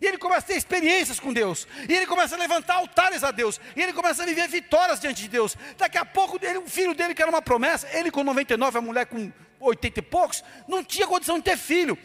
[0.00, 1.66] E ele começa a ter experiências com Deus.
[1.88, 3.60] E ele começa a levantar altares a Deus.
[3.76, 5.56] E ele começa a viver vitórias diante de Deus.
[5.78, 8.80] Daqui a pouco, ele, o filho dele, que era uma promessa, ele com 99, a
[8.80, 11.96] mulher com 80 e poucos, não tinha condição de ter filho.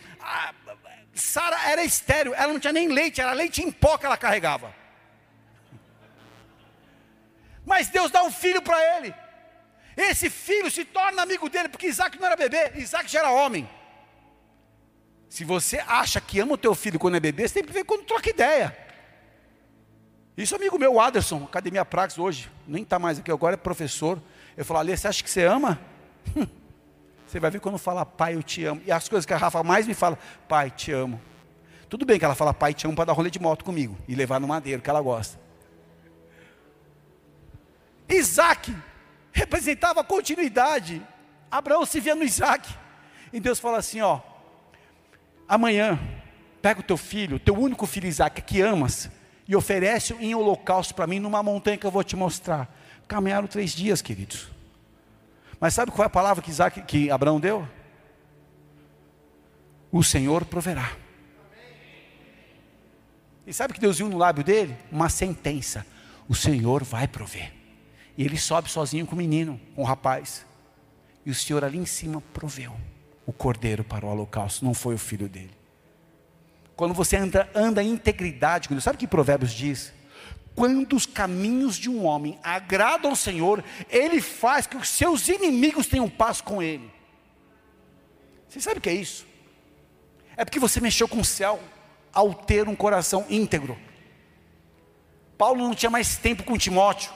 [1.11, 4.71] Sara era estéreo, ela não tinha nem leite, era leite em pó que ela carregava.
[7.65, 9.13] Mas Deus dá um filho para ele.
[9.97, 13.67] Esse filho se torna amigo dele, porque Isaac não era bebê, Isaac já era homem.
[15.27, 17.83] Se você acha que ama o teu filho quando é bebê, você tem que ver
[17.83, 18.77] quando troca ideia.
[20.37, 24.21] Isso amigo meu, Aderson, Academia Praxis hoje, nem está mais aqui, agora é professor.
[24.55, 25.79] Eu falo, Alê, você acha que você ama?
[27.27, 28.81] Você vai ver quando fala, pai, eu te amo.
[28.85, 31.19] E as coisas que a Rafa mais me fala, pai, te amo.
[31.89, 34.15] Tudo bem que ela fala, pai, te amo para dar rolê de moto comigo e
[34.15, 35.37] levar no madeiro, que ela gosta.
[38.07, 38.73] Isaac
[39.37, 40.99] representava continuidade.
[41.51, 42.67] Abraão se via no Isaac.
[43.31, 44.19] E Deus fala assim: ó,
[45.47, 45.99] amanhã,
[46.61, 49.09] pega o teu filho, teu único filho Isaac, que amas,
[49.47, 52.67] e oferece em holocausto para mim numa montanha que eu vou te mostrar.
[53.07, 54.49] Caminharam três dias, queridos.
[55.59, 57.67] Mas sabe qual é a palavra que, Isaac, que Abraão deu?
[59.91, 60.91] O Senhor proverá.
[63.45, 64.75] E sabe o que Deus viu no lábio dele?
[64.91, 65.85] Uma sentença:
[66.27, 67.53] o Senhor vai prover.
[68.17, 70.45] E ele sobe sozinho com o menino, com o rapaz.
[71.25, 72.73] E o Senhor ali em cima proveu
[73.25, 75.55] o cordeiro para o holocausto, não foi o filho dele.
[76.75, 79.93] Quando você anda, anda em integridade, sabe o que Provérbios diz?
[80.55, 85.87] Quando os caminhos de um homem agradam ao Senhor, ele faz que os seus inimigos
[85.87, 86.91] tenham paz com ele.
[88.47, 89.27] Você sabe o que é isso?
[90.35, 91.59] É porque você mexeu com o céu
[92.13, 93.77] ao ter um coração íntegro.
[95.37, 97.11] Paulo não tinha mais tempo com Timóteo.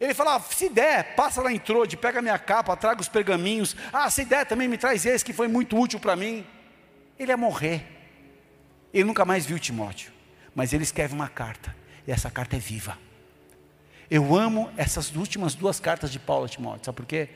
[0.00, 3.74] Ele falava, ah, se der, passa lá em Trode, pega minha capa, traga os pergaminhos.
[3.92, 6.46] Ah, se der, também me traz esse que foi muito útil para mim.
[7.18, 7.84] Ele ia morrer.
[8.94, 10.12] Ele nunca mais viu Timóteo.
[10.54, 11.74] Mas ele escreve uma carta.
[12.06, 12.96] E essa carta é viva.
[14.08, 16.86] Eu amo essas últimas duas cartas de Paulo a Timóteo.
[16.86, 17.28] Sabe por quê?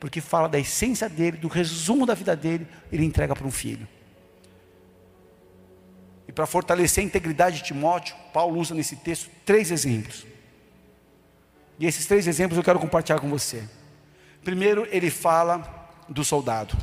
[0.00, 3.86] Porque fala da essência dele, do resumo da vida dele, ele entrega para um filho.
[6.26, 10.26] E para fortalecer a integridade de Timóteo, Paulo usa nesse texto três exemplos.
[11.78, 13.62] E esses três exemplos eu quero compartilhar com você.
[14.42, 16.76] Primeiro, ele fala do soldado.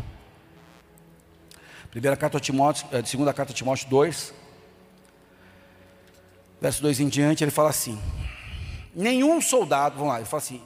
[1.92, 4.34] Primeira carta a Timóteo, eh, segunda carta a Timóteo 2,
[6.62, 8.00] verso 2 em diante, ele fala assim:
[8.94, 10.62] Nenhum soldado, vamos lá, ele fala assim,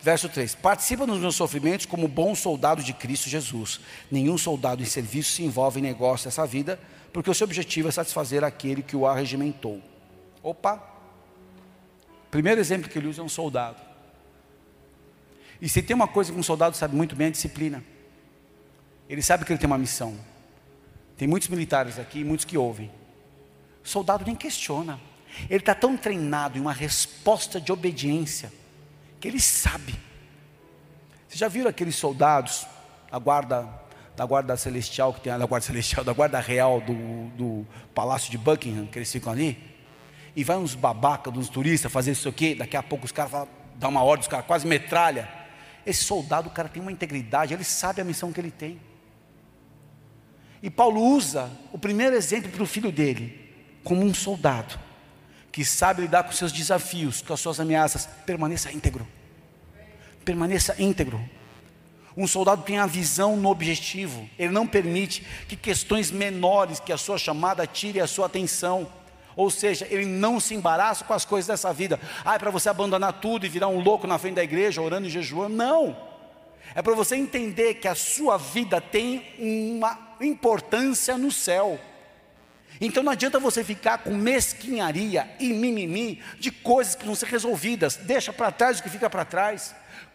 [0.00, 3.80] verso 3: Participa dos meus sofrimentos como bom soldado de Cristo Jesus.
[4.10, 6.78] Nenhum soldado em serviço se envolve em negócio dessa vida,
[7.12, 9.80] porque o seu objetivo é satisfazer aquele que o arregimentou.
[10.42, 10.93] Opa!
[12.34, 13.80] Primeiro exemplo que ele usa é um soldado.
[15.60, 17.80] E se tem uma coisa que um soldado sabe muito bem é disciplina.
[19.08, 20.18] Ele sabe que ele tem uma missão.
[21.16, 22.90] Tem muitos militares aqui, muitos que ouvem.
[23.84, 24.98] O soldado nem questiona.
[25.48, 28.52] Ele está tão treinado em uma resposta de obediência
[29.20, 29.94] que ele sabe.
[31.28, 32.66] Vocês já viram aqueles soldados
[33.12, 33.68] da guarda,
[34.16, 38.38] da guarda celestial que tem da guarda celestial, da guarda real do, do palácio de
[38.38, 39.73] Buckingham que eles ficam ali?
[40.36, 43.48] E vai uns babaca, uns turistas fazer isso aqui, daqui a pouco os caras dão
[43.76, 45.28] dá uma ordem, os caras quase metralha.
[45.84, 48.80] Esse soldado, o cara tem uma integridade, ele sabe a missão que ele tem.
[50.62, 54.78] E Paulo usa o primeiro exemplo para o filho dele, como um soldado,
[55.52, 59.06] que sabe lidar com seus desafios, com as suas ameaças, permaneça íntegro.
[60.24, 61.20] Permaneça íntegro.
[62.16, 66.96] Um soldado tem a visão no objetivo, ele não permite que questões menores que a
[66.96, 68.90] sua chamada tire a sua atenção.
[69.36, 71.98] Ou seja, ele não se embaraça com as coisas dessa vida.
[72.24, 75.06] Ah, é para você abandonar tudo e virar um louco na frente da igreja, orando
[75.06, 75.54] e jejuando.
[75.56, 75.96] Não.
[76.74, 81.78] É para você entender que a sua vida tem uma importância no céu.
[82.80, 87.96] Então não adianta você ficar com mesquinharia e mimimi de coisas que vão ser resolvidas.
[87.96, 89.74] Deixa para trás o que fica para trás.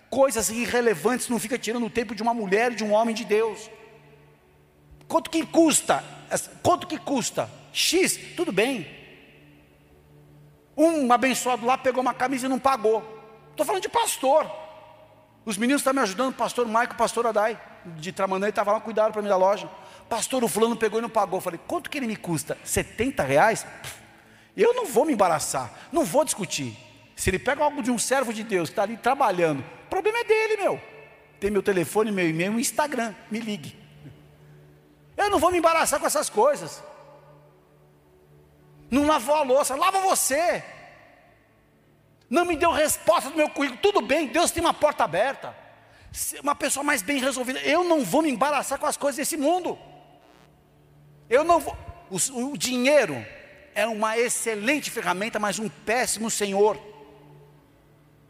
[0.10, 3.24] Coisas irrelevantes não fica tirando o tempo de uma mulher e de um homem de
[3.24, 3.70] Deus.
[5.08, 6.04] Quanto que custa?
[6.62, 7.50] Quanto que custa?
[7.72, 8.99] X, tudo bem.
[10.82, 13.04] Um abençoado lá pegou uma camisa e não pagou.
[13.52, 14.50] Estou falando de pastor.
[15.44, 19.22] Os meninos estão me ajudando, pastor Maico, pastor Adai, de Tramanã, estava lá, cuidado para
[19.22, 19.70] mim da loja.
[20.08, 21.42] Pastor, o fulano pegou e não pagou.
[21.42, 22.58] Falei, quanto que ele me custa?
[22.64, 23.66] 70 reais?
[24.56, 26.78] Eu não vou me embaraçar, não vou discutir.
[27.14, 30.20] Se ele pega algo de um servo de Deus que está ali trabalhando, o problema
[30.20, 30.82] é dele, meu.
[31.42, 33.78] Tem meu telefone, meu e-mail, meu Instagram, me ligue.
[35.18, 36.82] Eu não vou me embaraçar com essas coisas.
[38.90, 40.64] Não lavou a louça, lava você.
[42.30, 43.80] Não me deu resposta do meu currículo.
[43.82, 45.56] Tudo bem, Deus tem uma porta aberta.
[46.42, 47.60] Uma pessoa mais bem resolvida.
[47.60, 49.78] Eu não vou me embaraçar com as coisas desse mundo.
[51.30, 51.78] Eu não vou.
[52.10, 53.26] O, o dinheiro
[53.76, 56.80] é uma excelente ferramenta, mas um péssimo senhor.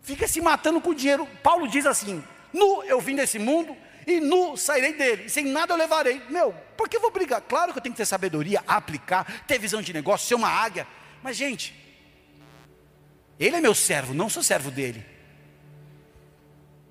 [0.02, 1.28] Fica se matando com o dinheiro.
[1.41, 3.76] Paulo diz assim: Nu eu vim desse mundo
[4.13, 6.22] e nu sairei dele, sem nada eu levarei.
[6.30, 7.41] Meu, por que eu vou brigar?
[7.41, 10.88] Claro que eu tenho que ter sabedoria, aplicar, ter visão de negócio, ser uma águia.
[11.22, 11.76] Mas, gente,
[13.39, 15.05] ele é meu servo, não sou servo dele.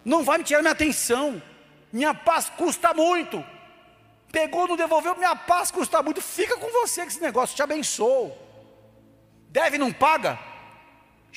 [0.04, 1.42] Não vai me tirar minha atenção.
[1.92, 3.44] Minha paz custa muito.
[4.30, 6.20] Pegou, não devolveu, minha paz custa muito.
[6.20, 8.36] Fica com você que esse negócio te abençoou.
[9.50, 10.38] Deve, não paga?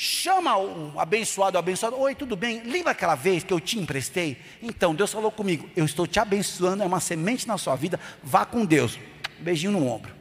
[0.04, 2.64] Chama o abençoado, o abençoado, oi, tudo bem?
[2.64, 4.36] Lembra aquela vez que eu te emprestei?
[4.60, 8.44] Então, Deus falou comigo, eu estou te abençoando, é uma semente na sua vida, vá
[8.44, 9.00] com Deus.
[9.38, 10.12] Beijinho no ombro.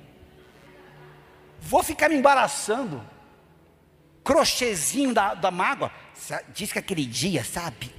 [1.59, 3.03] Vou ficar me embaraçando
[4.23, 5.91] crochêzinho da, da mágoa.
[6.53, 7.91] Diz que aquele dia, sabe?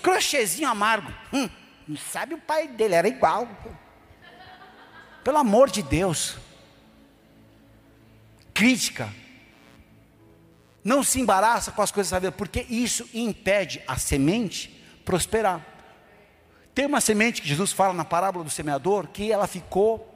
[0.00, 1.12] crochêzinho amargo.
[1.32, 1.50] Hum,
[1.88, 3.48] não sabe o pai dele, era igual.
[5.24, 6.38] Pelo amor de Deus.
[8.54, 9.12] Crítica.
[10.82, 15.66] Não se embaraça com as coisas da vida, porque isso impede a semente prosperar.
[16.74, 20.06] Tem uma semente que Jesus fala na parábola do semeador que ela ficou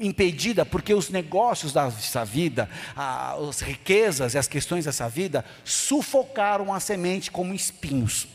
[0.00, 6.80] impedida porque os negócios dessa vida, as riquezas e as questões dessa vida sufocaram a
[6.80, 8.28] semente como espinhos.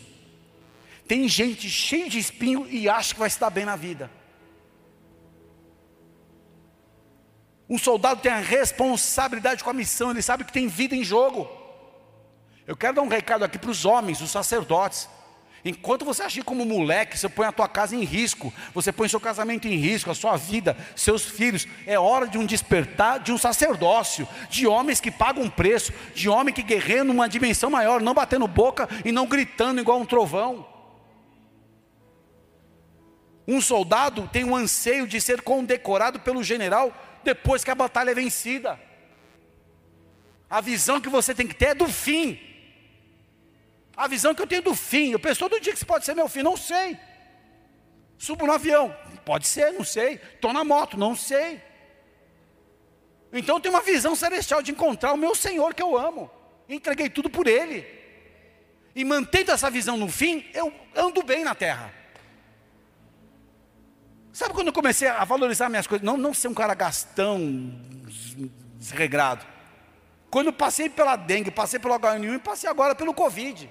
[1.07, 4.09] Tem gente cheia de espinho e acha que vai se dar bem na vida.
[7.69, 11.47] Um soldado tem a responsabilidade com a missão, ele sabe que tem vida em jogo.
[12.65, 15.07] Eu quero dar um recado aqui para os homens, os sacerdotes.
[15.63, 19.19] Enquanto você agir como moleque, você põe a tua casa em risco, você põe seu
[19.19, 21.67] casamento em risco, a sua vida, seus filhos.
[21.85, 26.53] É hora de um despertar de um sacerdócio, de homens que pagam preço, de homem
[26.53, 30.65] que guerreia numa dimensão maior, não batendo boca e não gritando igual um trovão.
[33.47, 36.93] Um soldado tem um anseio de ser condecorado pelo general
[37.23, 38.79] depois que a batalha é vencida.
[40.49, 42.39] A visão que você tem que ter é do fim.
[43.95, 45.11] A visão que eu tenho do fim.
[45.11, 46.97] Eu penso todo dia que isso pode ser meu fim, não sei.
[48.17, 48.95] Subo no avião,
[49.25, 50.15] pode ser, não sei.
[50.33, 51.61] Estou na moto, não sei.
[53.31, 56.31] Então eu tenho uma visão celestial de encontrar o meu Senhor que eu amo.
[56.67, 57.85] Entreguei tudo por Ele.
[58.95, 61.93] E mantendo essa visão no fim, eu ando bem na terra.
[64.39, 66.05] Sabe quando eu comecei a valorizar minhas coisas?
[66.05, 67.41] Não, não ser um cara gastão,
[68.75, 69.45] desregrado.
[70.31, 73.69] Quando eu passei pela dengue, passei pelo H1N1 e passei agora pelo Covid.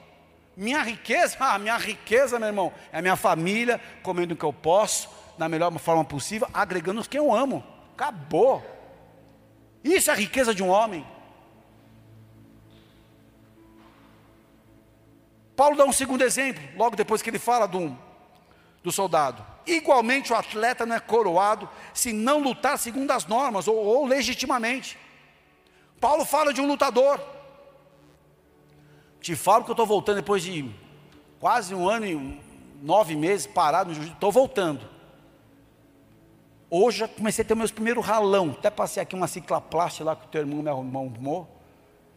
[0.54, 4.52] Minha riqueza, ah, minha riqueza, meu irmão, é a minha família, comendo o que eu
[4.52, 5.08] posso,
[5.38, 7.64] da melhor forma possível, agregando quem eu amo.
[7.94, 8.62] Acabou.
[9.82, 11.02] Isso é a riqueza de um homem.
[15.56, 17.96] Paulo dá um segundo exemplo, logo depois que ele fala do,
[18.82, 19.56] do soldado.
[19.68, 24.98] Igualmente, o atleta não é coroado se não lutar segundo as normas ou, ou legitimamente.
[26.00, 27.20] Paulo fala de um lutador.
[29.20, 30.74] Te falo que eu estou voltando depois de
[31.38, 32.40] quase um ano e
[32.80, 34.16] nove meses parado no jiu-jitsu.
[34.16, 34.88] Estou voltando.
[36.70, 38.56] Hoje já comecei a ter meus primeiros ralão.
[38.58, 41.46] Até passei aqui uma ciclaplástica lá que o teu irmão me arrumou.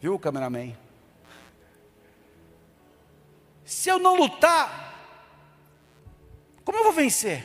[0.00, 0.74] Viu, cameraman?
[3.64, 4.91] Se eu não lutar,
[6.72, 7.44] como eu vou vencer?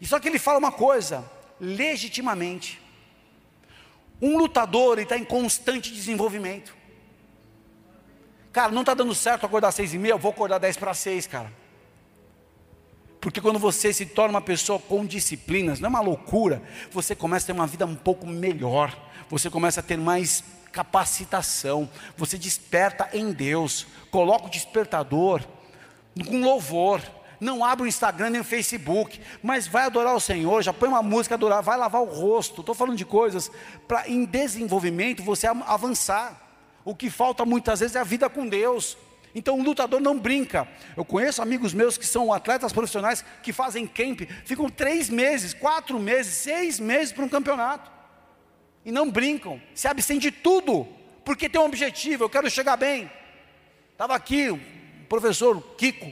[0.00, 1.30] E só que ele fala uma coisa,
[1.60, 2.80] legitimamente.
[4.20, 6.74] Um lutador está em constante desenvolvimento.
[8.50, 11.26] Cara, não está dando certo acordar seis e meia, eu vou acordar dez para seis,
[11.26, 11.52] cara.
[13.20, 17.44] Porque quando você se torna uma pessoa com disciplinas, não é uma loucura, você começa
[17.44, 23.10] a ter uma vida um pouco melhor, você começa a ter mais capacitação, você desperta
[23.12, 25.42] em Deus, coloca o despertador
[26.26, 27.02] com louvor,
[27.40, 31.02] não abre o Instagram nem o Facebook, mas vai adorar o Senhor, já põe uma
[31.02, 32.60] música adorar, vai lavar o rosto.
[32.60, 33.50] Estou falando de coisas
[33.88, 36.38] para em desenvolvimento você avançar.
[36.84, 38.96] O que falta muitas vezes é a vida com Deus.
[39.34, 40.68] Então o lutador não brinca.
[40.96, 45.98] Eu conheço amigos meus que são atletas profissionais que fazem camp, ficam três meses, quatro
[45.98, 47.90] meses, seis meses para um campeonato.
[48.84, 50.86] E não brincam, se abstêm de tudo,
[51.24, 53.10] porque tem um objetivo, eu quero chegar bem.
[53.92, 54.58] Estava aqui o
[55.08, 56.10] professor Kiko,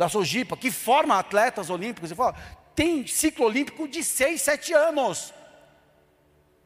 [0.00, 2.34] da Sojipa, que forma atletas olímpicos, e fala,
[2.74, 5.30] tem ciclo olímpico de seis, sete anos.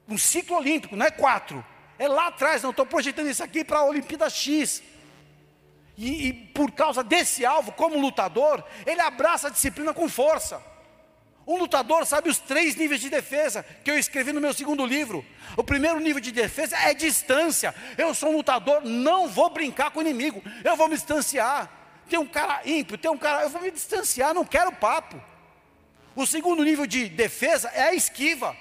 [0.08, 1.66] Um ciclo olímpico, não é quatro.
[1.98, 4.84] É lá atrás, não estou projetando isso aqui para a Olimpíada X.
[5.98, 10.62] E, e, por causa desse alvo, como lutador, ele abraça a disciplina com força.
[11.44, 15.26] Um lutador sabe os três níveis de defesa que eu escrevi no meu segundo livro.
[15.56, 17.74] O primeiro nível de defesa é distância.
[17.98, 22.18] Eu sou um lutador, não vou brincar com o inimigo, eu vou me distanciar tem
[22.18, 23.42] um cara ímpio, tem um cara.
[23.42, 25.20] Eu vou me distanciar, não quero papo.
[26.14, 28.56] O segundo nível de defesa é a esquiva.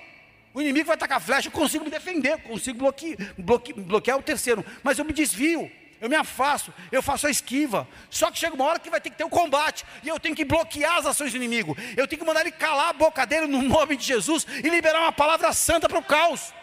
[0.53, 4.63] O inimigo vai atacar flecha, eu consigo me defender, consigo bloque, bloque, bloquear o terceiro,
[4.83, 7.87] mas eu me desvio, eu me afasto, eu faço a esquiva.
[8.09, 10.19] Só que chega uma hora que vai ter que ter o um combate, e eu
[10.19, 13.25] tenho que bloquear as ações do inimigo, eu tenho que mandar ele calar a boca
[13.25, 16.53] dele no nome de Jesus e liberar uma palavra santa para o caos.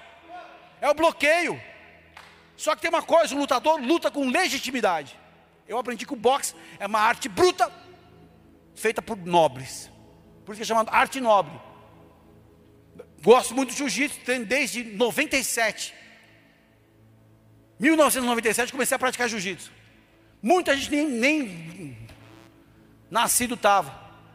[0.81, 1.61] É o bloqueio.
[2.57, 5.18] Só que tem uma coisa: o lutador luta com legitimidade.
[5.70, 7.70] Eu aprendi que o boxe é uma arte bruta,
[8.74, 9.88] feita por nobres.
[10.44, 11.52] Por isso que é chamado arte nobre.
[13.22, 15.94] Gosto muito de jiu-jitsu, treino desde 97.
[17.78, 19.70] 1997 comecei a praticar jiu-jitsu.
[20.42, 21.98] Muita gente nem, nem
[23.08, 23.94] nascido estava.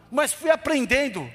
[0.09, 1.29] Mas fui aprendendo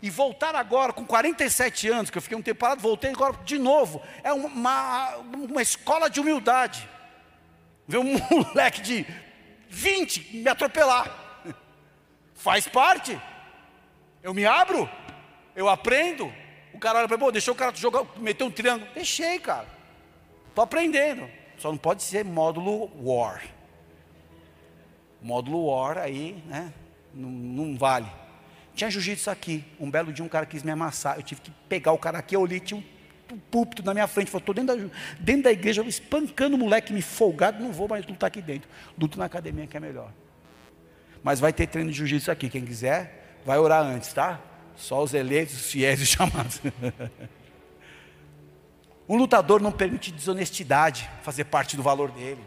[0.00, 3.58] e voltar agora com 47 anos, que eu fiquei um tempo parado, voltei agora de
[3.58, 4.00] novo.
[4.22, 6.88] É uma, uma escola de humildade.
[7.88, 9.31] Ver um moleque de
[9.72, 11.10] 20 me atropelar.
[12.34, 13.18] Faz parte.
[14.22, 14.88] Eu me abro,
[15.56, 16.32] eu aprendo.
[16.74, 18.90] O cara olha para mim, deixou o cara jogar, meter um triângulo.
[18.94, 19.66] Deixei, cara.
[20.48, 21.28] Estou aprendendo.
[21.56, 23.42] Só não pode ser módulo War.
[25.22, 26.72] Módulo War aí, né?
[27.14, 28.10] Não, não vale.
[28.74, 29.64] Tinha jiu-jitsu aqui.
[29.80, 31.16] Um belo dia um cara quis me amassar.
[31.16, 32.36] Eu tive que pegar o cara aqui.
[32.36, 32.84] Eu olhei, tinha um
[33.38, 34.30] púlpito na minha frente.
[34.30, 37.62] Falei, estou dentro da, dentro da igreja, espancando o moleque, me folgado.
[37.62, 38.68] Não vou mais lutar aqui dentro.
[38.98, 40.12] Luto na academia que é melhor.
[41.22, 42.48] Mas vai ter treino de jiu-jitsu aqui.
[42.48, 44.40] Quem quiser, vai orar antes, tá?
[44.76, 46.60] Só os eleitos, os fiéis e chamados.
[49.08, 52.42] um lutador não permite desonestidade fazer parte do valor dele.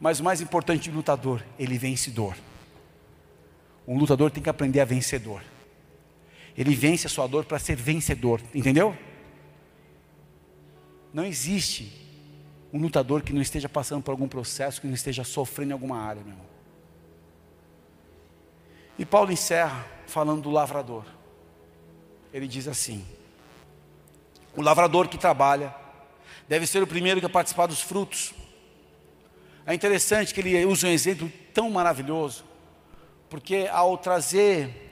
[0.00, 2.36] Mas o mais importante do lutador, ele vence dor.
[3.86, 5.42] Um lutador tem que aprender a vencedor.
[6.56, 8.96] Ele vence a sua dor para ser vencedor, entendeu?
[11.12, 11.92] Não existe
[12.72, 15.98] um lutador que não esteja passando por algum processo, que não esteja sofrendo em alguma
[15.98, 16.46] área, meu irmão.
[18.98, 21.04] E Paulo encerra falando do lavrador.
[22.32, 23.04] Ele diz assim:
[24.56, 25.74] O lavrador que trabalha
[26.48, 28.32] deve ser o primeiro a participar dos frutos.
[29.66, 32.44] É interessante que ele usa um exemplo tão maravilhoso
[33.28, 34.85] porque ao trazer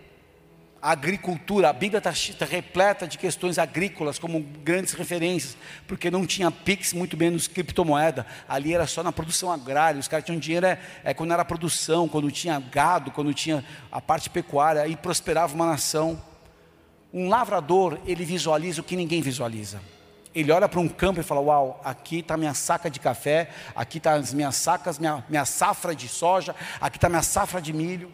[0.84, 5.56] a agricultura, a Bíblia está tá repleta de questões agrícolas como grandes referências,
[5.88, 10.26] porque não tinha PIX, muito menos criptomoeda, ali era só na produção agrária, os caras
[10.26, 14.82] tinham dinheiro é, é quando era produção, quando tinha gado, quando tinha a parte pecuária,
[14.82, 16.20] aí prosperava uma nação.
[17.14, 19.80] Um lavrador, ele visualiza o que ninguém visualiza.
[20.34, 23.96] Ele olha para um campo e fala: Uau, aqui está minha saca de café, aqui
[23.96, 28.12] está as minhas sacas, minha, minha safra de soja, aqui está minha safra de milho.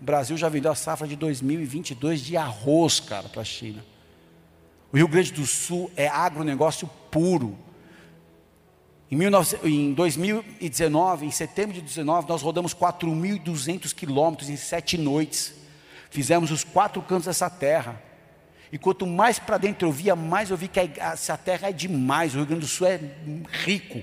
[0.00, 3.84] O Brasil já vendeu a safra de 2022 de arroz, cara, para a China.
[4.92, 7.58] O Rio Grande do Sul é agronegócio puro.
[9.10, 15.54] Em, 19, em 2019, em setembro de 2019, nós rodamos 4.200 quilômetros em sete noites.
[16.10, 18.02] Fizemos os quatro cantos dessa terra.
[18.72, 22.34] E quanto mais para dentro eu via, mais eu vi que essa terra é demais.
[22.34, 23.00] O Rio Grande do Sul é
[23.64, 24.02] rico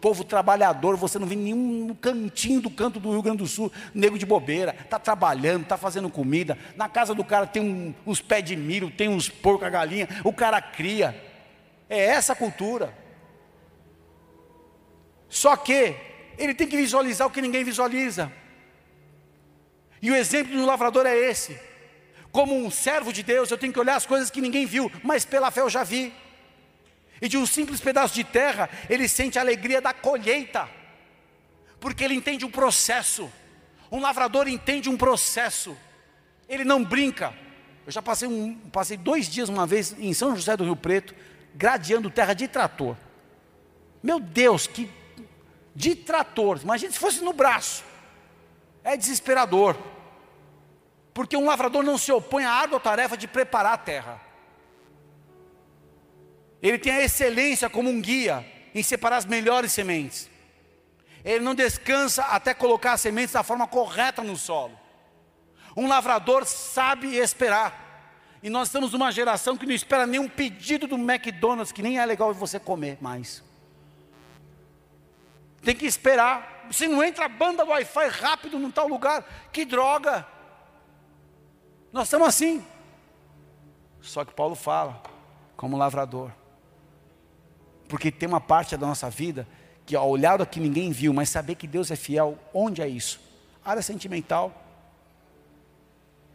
[0.00, 4.18] povo trabalhador, você não vê nenhum cantinho do canto do Rio Grande do Sul, nego
[4.18, 8.44] de bobeira, está trabalhando, está fazendo comida, na casa do cara tem um, uns pés
[8.44, 11.14] de milho, tem uns porco, a galinha, o cara cria,
[11.88, 12.94] é essa a cultura.
[15.28, 15.94] Só que
[16.38, 18.32] ele tem que visualizar o que ninguém visualiza.
[20.02, 21.58] E o exemplo do lavrador é esse.
[22.32, 25.24] Como um servo de Deus, eu tenho que olhar as coisas que ninguém viu, mas
[25.24, 26.12] pela fé eu já vi.
[27.20, 30.68] E de um simples pedaço de terra, ele sente a alegria da colheita,
[31.78, 33.30] porque ele entende um processo.
[33.92, 35.76] Um lavrador entende um processo,
[36.48, 37.34] ele não brinca.
[37.84, 41.14] Eu já passei, um, passei dois dias uma vez em São José do Rio Preto,
[41.54, 42.96] gradeando terra de trator.
[44.02, 44.88] Meu Deus, que
[45.74, 47.84] de trator, imagina se fosse no braço,
[48.84, 49.76] é desesperador,
[51.12, 54.29] porque um lavrador não se opõe à árdua tarefa de preparar a terra.
[56.62, 60.28] Ele tem a excelência como um guia em separar as melhores sementes.
[61.24, 64.78] Ele não descansa até colocar as sementes da forma correta no solo.
[65.76, 67.88] Um lavrador sabe esperar.
[68.42, 72.06] E nós estamos numa geração que não espera nenhum pedido do McDonald's, que nem é
[72.06, 73.42] legal você comer mais.
[75.62, 76.68] Tem que esperar.
[76.70, 80.26] Se não entra a banda Wi-Fi rápido num tal lugar, que droga.
[81.92, 82.64] Nós estamos assim.
[84.00, 85.02] Só que Paulo fala,
[85.56, 86.32] como lavrador.
[87.90, 89.46] Porque tem uma parte da nossa vida
[89.84, 93.20] que ao olhar que ninguém viu, mas saber que Deus é fiel, onde é isso?
[93.64, 94.54] Área sentimental.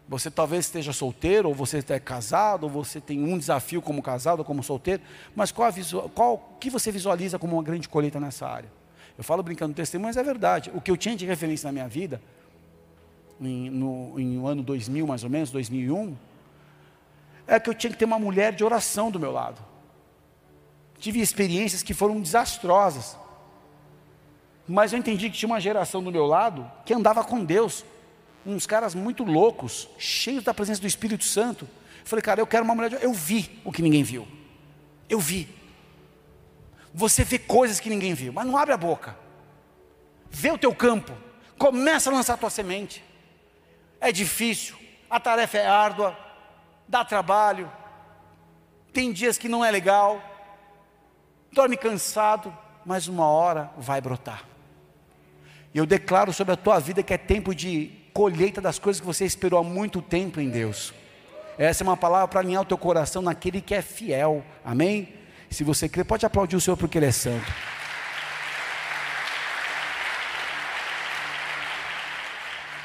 [0.09, 4.39] Você talvez esteja solteiro, ou você é casado, ou você tem um desafio como casado
[4.39, 5.01] ou como solteiro,
[5.33, 8.69] mas qual, o qual que você visualiza como uma grande colheita nessa área?
[9.17, 10.69] Eu falo brincando do testemunho, mas é verdade.
[10.75, 12.21] O que eu tinha de referência na minha vida,
[13.39, 16.17] em, no, em um ano 2000 mais ou menos, 2001,
[17.47, 19.74] é que eu tinha que ter uma mulher de oração do meu lado
[21.05, 23.15] tive experiências que foram desastrosas.
[24.67, 27.85] Mas eu entendi que tinha uma geração do meu lado que andava com Deus,
[28.43, 31.69] uns caras muito loucos, cheios da presença do Espírito Santo.
[31.99, 32.89] Eu falei, cara, eu quero uma mulher.
[32.89, 33.03] De...
[33.03, 34.27] Eu vi o que ninguém viu.
[35.07, 35.47] Eu vi.
[36.91, 39.15] Você vê coisas que ninguém viu, mas não abre a boca.
[40.31, 41.13] Vê o teu campo.
[41.55, 43.03] Começa a lançar a tua semente.
[44.01, 44.75] É difícil,
[45.07, 46.17] a tarefa é árdua,
[46.87, 47.71] dá trabalho,
[48.91, 50.34] tem dias que não é legal,
[51.55, 54.43] dorme cansado, mas uma hora vai brotar.
[55.73, 59.05] E eu declaro sobre a tua vida que é tempo de colheita das coisas que
[59.05, 60.93] você esperou há muito tempo em Deus.
[61.57, 64.43] Essa é uma palavra para alinhar o teu coração naquele que é fiel.
[64.63, 65.13] Amém?
[65.49, 67.51] Se você crê, pode aplaudir o Senhor porque Ele é santo.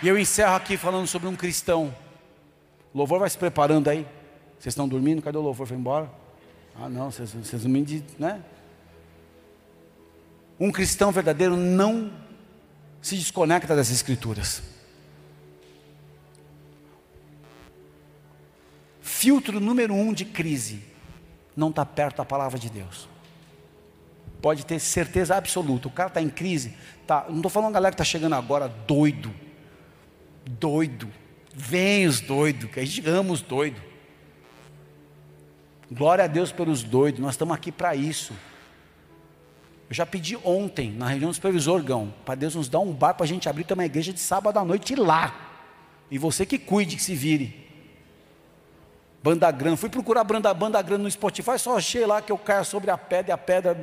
[0.03, 1.95] E eu encerro aqui falando sobre um cristão.
[2.95, 4.07] O louvor vai se preparando aí.
[4.59, 5.21] Vocês estão dormindo?
[5.21, 5.67] Cadê o louvor?
[5.67, 6.11] Foi embora?
[6.81, 8.41] Ah, não, vocês, vocês não me dizem, né?
[10.61, 12.13] Um cristão verdadeiro não
[13.01, 14.63] se desconecta das Escrituras.
[19.01, 20.85] Filtro número um de crise:
[21.57, 23.09] não está perto da palavra de Deus.
[24.43, 25.89] Pode ter certeza absoluta.
[25.89, 26.75] O cara está em crise.
[27.07, 29.33] Tá, não estou falando galera que está chegando agora doido.
[30.47, 31.11] Doido.
[31.55, 33.83] Vem os doidos, que a gente ama os doidos.
[35.91, 37.21] Glória a Deus pelos doidos.
[37.21, 38.33] Nós estamos aqui para isso.
[39.91, 43.15] Eu já pedi ontem, na reunião do supervisor, Gão, para Deus nos dar um bar
[43.15, 45.35] para a gente abrir uma igreja de sábado à noite lá.
[46.09, 47.69] E você que cuide, que se vire.
[49.21, 52.63] Banda grande, fui procurar banda, banda grande no Spotify, só achei lá que eu caia
[52.63, 53.77] sobre a pedra e a pedra.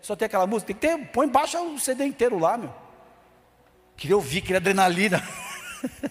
[0.00, 2.72] Só tem aquela música, tem que ter, põe embaixo o CD inteiro lá, meu.
[3.96, 5.20] Queria ouvir, queria adrenalina.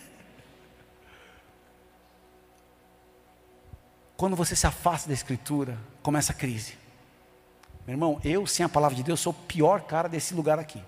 [4.17, 6.88] Quando você se afasta da Escritura, começa a crise.
[7.89, 10.79] Meu irmão, eu sem a palavra de Deus sou o pior cara desse lugar aqui.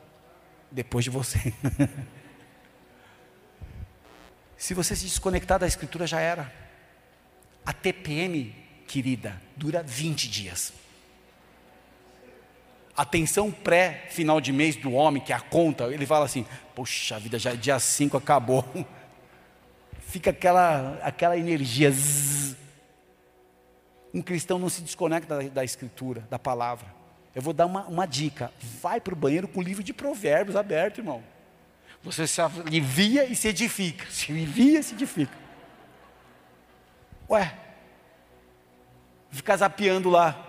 [0.70, 1.52] Depois de você.
[4.56, 6.54] se você se desconectar da Escritura, já era.
[7.66, 8.54] A TPM,
[8.88, 10.74] querida, dura 20 dias.
[12.96, 16.46] A tensão pré-final de mês do homem, que é a conta, ele fala assim:
[16.76, 18.64] Poxa vida, já é dia 5 acabou.
[20.06, 21.90] Fica aquela, aquela energia.
[21.90, 22.61] Zzz.
[24.14, 26.88] Um cristão não se desconecta da, da escritura, da palavra.
[27.34, 28.52] Eu vou dar uma, uma dica:
[28.82, 31.24] vai para o banheiro com o livro de provérbios aberto, irmão.
[32.04, 34.06] Você se alivia e se edifica.
[34.10, 35.38] Se alivia e se edifica.
[37.30, 37.56] Ué,
[39.30, 40.48] ficar zapeando lá.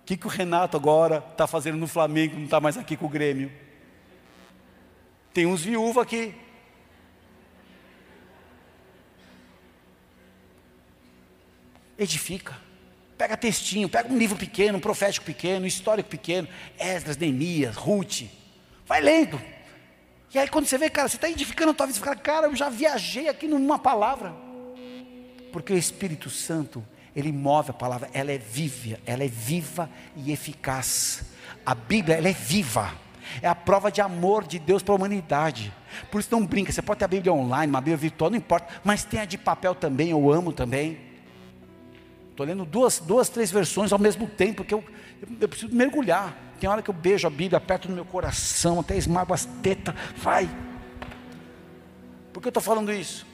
[0.00, 3.06] O que, que o Renato agora está fazendo no Flamengo, não está mais aqui com
[3.06, 3.52] o Grêmio?
[5.32, 6.34] Tem uns viúvos aqui.
[11.96, 12.56] Edifica.
[13.22, 18.22] Pega textinho, pega um livro pequeno, um profético pequeno, um histórico pequeno, Esdras, Neemias, Ruth.
[18.84, 19.40] Vai lendo.
[20.34, 22.48] E aí quando você vê, cara, você está edificando a tua vida, você fala, cara,
[22.48, 24.34] eu já viajei aqui numa palavra.
[25.52, 30.32] Porque o Espírito Santo, ele move a palavra, ela é viva, ela é viva e
[30.32, 31.22] eficaz.
[31.64, 32.92] A Bíblia, ela é viva.
[33.40, 35.72] É a prova de amor de Deus para a humanidade.
[36.10, 38.66] Por isso não brinca, você pode ter a Bíblia online, uma Bíblia virtual, não importa,
[38.82, 41.11] mas tem a de papel também, eu amo também.
[42.32, 44.82] Estou lendo duas, duas, três versões ao mesmo tempo, porque eu,
[45.20, 46.34] eu, eu, preciso mergulhar.
[46.58, 49.94] Tem hora que eu beijo a Bíblia, aperto no meu coração, até esmago as tetas,
[50.16, 50.48] vai.
[52.32, 53.26] Por que eu estou falando isso?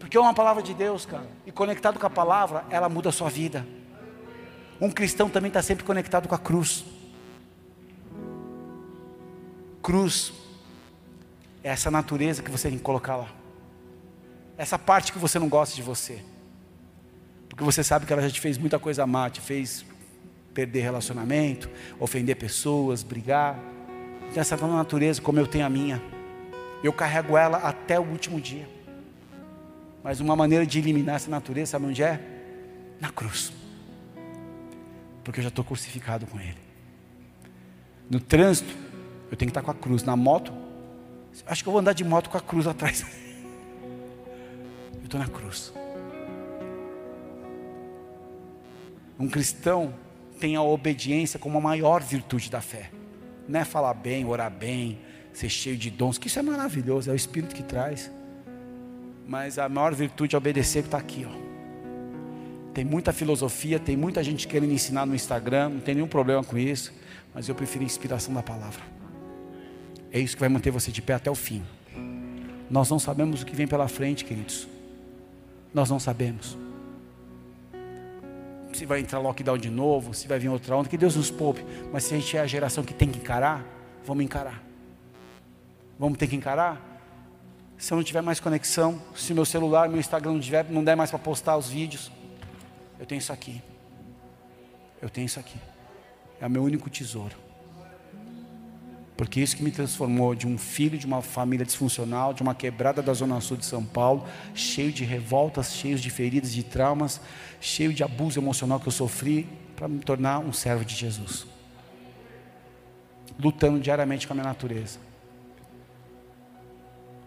[0.00, 1.28] Porque é uma palavra de Deus, cara.
[1.46, 3.64] E conectado com a palavra, ela muda a sua vida.
[4.80, 6.84] Um cristão também está sempre conectado com a cruz.
[9.80, 10.32] Cruz
[11.62, 13.28] é essa natureza que você tem que colocar lá.
[14.58, 16.20] Essa parte que você não gosta de você.
[17.60, 19.84] Porque você sabe que ela já te fez muita coisa má, te fez
[20.54, 23.54] perder relacionamento, ofender pessoas, brigar.
[24.32, 26.00] Tem essa natureza como eu tenho a minha.
[26.82, 28.66] Eu carrego ela até o último dia.
[30.02, 32.18] Mas uma maneira de eliminar essa natureza, sabe onde é?
[32.98, 33.52] Na cruz.
[35.22, 36.56] Porque eu já estou crucificado com Ele.
[38.08, 38.74] No trânsito,
[39.30, 40.02] eu tenho que estar com a cruz.
[40.02, 40.50] Na moto,
[41.44, 43.04] acho que eu vou andar de moto com a cruz atrás.
[44.94, 45.74] Eu estou na cruz.
[49.20, 49.92] Um cristão
[50.40, 52.90] tem a obediência como a maior virtude da fé.
[53.46, 54.98] Não é falar bem, orar bem,
[55.30, 58.10] ser cheio de dons, que isso é maravilhoso, é o Espírito que traz.
[59.26, 61.40] Mas a maior virtude é obedecer que está aqui, ó.
[62.72, 66.56] Tem muita filosofia, tem muita gente querendo ensinar no Instagram, não tem nenhum problema com
[66.56, 66.90] isso,
[67.34, 68.82] mas eu prefiro a inspiração da palavra.
[70.10, 71.62] É isso que vai manter você de pé até o fim.
[72.70, 74.66] Nós não sabemos o que vem pela frente, queridos.
[75.74, 76.56] Nós não sabemos.
[78.72, 81.64] Se vai entrar lockdown de novo, se vai vir outra onda, que Deus nos poupe.
[81.92, 83.64] Mas se a gente é a geração que tem que encarar,
[84.04, 84.62] vamos encarar.
[85.98, 86.90] Vamos ter que encarar?
[87.80, 90.94] se eu não tiver mais conexão, se meu celular, meu Instagram não, tiver, não der
[90.94, 92.12] mais para postar os vídeos,
[92.98, 93.62] eu tenho isso aqui.
[95.00, 95.58] Eu tenho isso aqui.
[96.38, 97.34] É o meu único tesouro.
[99.20, 103.02] Porque isso que me transformou de um filho de uma família disfuncional, de uma quebrada
[103.02, 107.20] da zona sul de São Paulo, cheio de revoltas, cheio de feridas, de traumas,
[107.60, 109.46] cheio de abuso emocional que eu sofri,
[109.76, 111.46] para me tornar um servo de Jesus.
[113.38, 114.98] Lutando diariamente com a minha natureza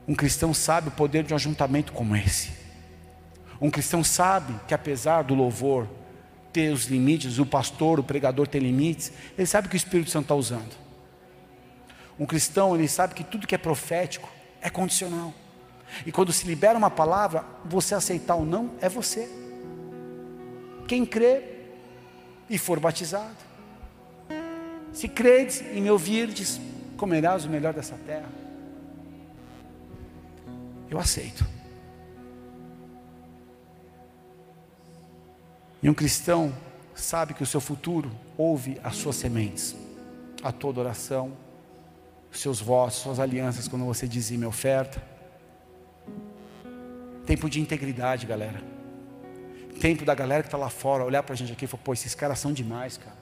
[0.08, 2.50] Um cristão sabe o poder de um ajuntamento como esse.
[3.62, 5.88] Um cristão sabe que apesar do louvor
[6.52, 10.24] ter os limites, o pastor, o pregador tem limites, ele sabe que o Espírito Santo
[10.24, 10.83] está usando.
[12.20, 14.30] Um cristão, ele sabe que tudo que é profético
[14.62, 15.34] é condicional.
[16.06, 19.30] E quando se libera uma palavra, você aceitar ou não, é você.
[20.88, 21.44] Quem crê
[22.50, 23.36] e for batizado.
[24.92, 26.60] Se credes e me ouvirdes,
[26.98, 28.30] comerás o melhor dessa terra.
[30.90, 31.46] Eu aceito.
[35.82, 36.54] E um cristão
[36.96, 39.76] sabe que o seu futuro ouve as suas sementes,
[40.42, 41.34] a toda oração,
[42.40, 45.02] seus votos, suas alianças, quando você dizime oferta.
[47.26, 48.62] Tempo de integridade, galera.
[49.80, 51.94] Tempo da galera que está lá fora olhar para a gente aqui e falar: pô,
[51.94, 53.18] esses caras são demais, cara.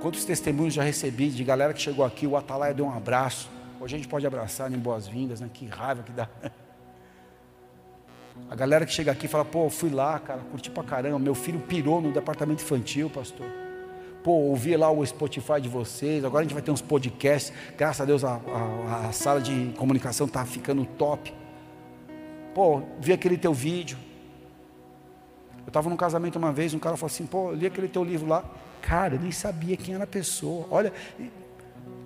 [0.00, 3.48] Quantos testemunhos já recebi de galera que chegou aqui, o Atalaia deu um abraço.
[3.80, 5.48] Hoje a gente pode abraçar em boas-vindas, né?
[5.52, 6.28] Que raiva que dá.
[8.50, 11.18] A galera que chega aqui fala, pô, fui lá, cara, curti pra caramba.
[11.18, 13.63] Meu filho pirou no departamento infantil, pastor.
[14.24, 16.24] Pô, ouvi lá o Spotify de vocês.
[16.24, 17.52] Agora a gente vai ter uns podcasts.
[17.76, 21.32] Graças a Deus a, a, a sala de comunicação está ficando top.
[22.54, 23.98] Pô, vi aquele teu vídeo.
[25.58, 28.02] Eu estava num casamento uma vez, um cara falou assim, pô, eu li aquele teu
[28.02, 28.44] livro lá.
[28.82, 30.66] Cara, eu nem sabia quem era a pessoa.
[30.70, 30.92] Olha,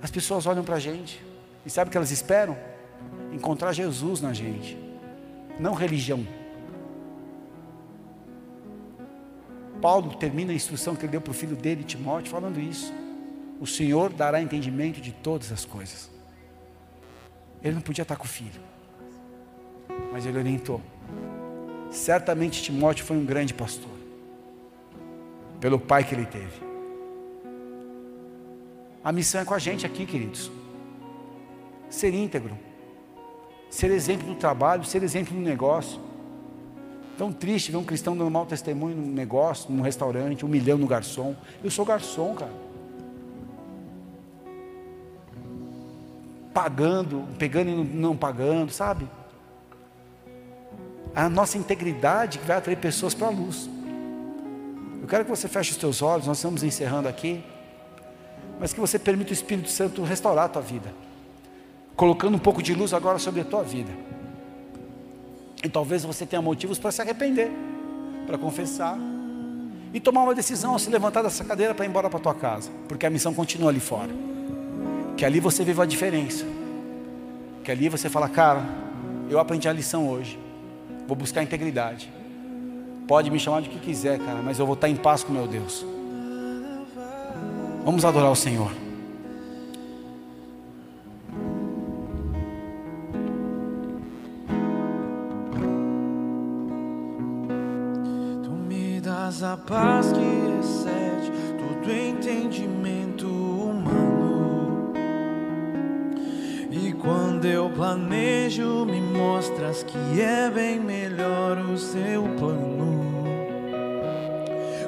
[0.02, 1.24] as pessoas olham para a gente.
[1.64, 2.58] E sabe o que elas esperam?
[3.32, 4.88] Encontrar Jesus na gente
[5.58, 6.26] não religião.
[9.80, 12.92] Paulo termina a instrução que ele deu para o filho dele, Timóteo, falando isso.
[13.60, 16.10] O Senhor dará entendimento de todas as coisas.
[17.62, 18.60] Ele não podia estar com o filho,
[20.12, 20.80] mas ele orientou.
[21.90, 23.90] Certamente Timóteo foi um grande pastor,
[25.60, 26.68] pelo pai que ele teve.
[29.02, 30.50] A missão é com a gente aqui, queridos.
[31.88, 32.56] Ser íntegro,
[33.70, 36.07] ser exemplo no trabalho, ser exemplo no negócio.
[37.18, 41.34] Tão triste ver um cristão dando mau testemunho num negócio, num restaurante, humilhando o garçom.
[41.62, 42.52] Eu sou garçom, cara.
[46.54, 49.08] Pagando, pegando e não pagando, sabe?
[51.12, 53.68] A nossa integridade que vai atrair pessoas para a luz.
[55.02, 57.42] Eu quero que você feche os teus olhos, nós estamos encerrando aqui.
[58.60, 60.94] Mas que você permita o Espírito Santo restaurar a tua vida
[61.98, 63.90] colocando um pouco de luz agora sobre a tua vida.
[65.62, 67.50] E talvez você tenha motivos para se arrepender,
[68.26, 68.98] para confessar
[69.92, 72.70] e tomar uma decisão ao se levantar dessa cadeira para ir embora para tua casa,
[72.86, 74.10] porque a missão continua ali fora.
[75.16, 76.44] Que ali você viva a diferença.
[77.64, 78.62] Que ali você fala, cara,
[79.28, 80.38] eu aprendi a lição hoje.
[81.06, 82.12] Vou buscar integridade.
[83.06, 85.46] Pode me chamar de que quiser, cara, mas eu vou estar em paz com meu
[85.46, 85.84] Deus.
[87.84, 88.70] Vamos adorar o Senhor.
[99.42, 104.92] A paz que excede todo entendimento humano.
[106.70, 113.24] E quando eu planejo, me mostras que é bem melhor o seu plano.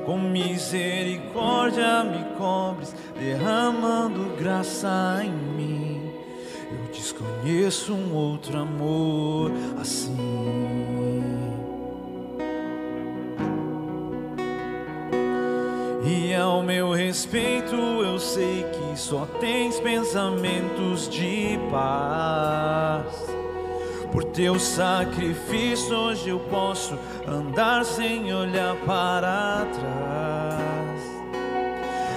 [0.05, 6.13] Com misericórdia me cobres, derramando graça em mim.
[6.73, 10.70] Eu desconheço um outro amor assim.
[16.71, 23.13] Meu respeito eu sei que só tens pensamentos de paz.
[24.13, 26.97] Por teu sacrifício hoje eu posso
[27.27, 31.01] andar sem olhar para trás.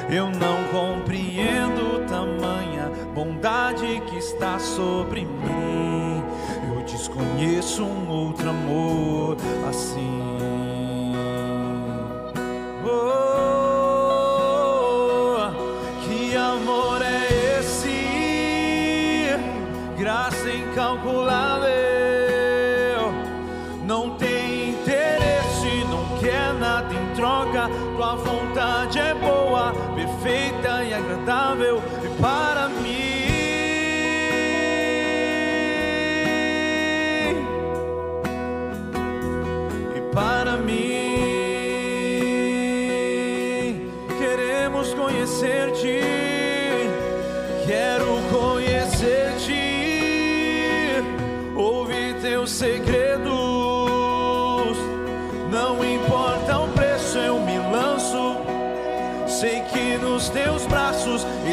[0.07, 6.23] Eu não compreendo tamanha bondade que está sobre mim.
[6.75, 9.35] Eu desconheço um outro amor
[9.67, 10.23] assim.
[13.03, 13.42] agradável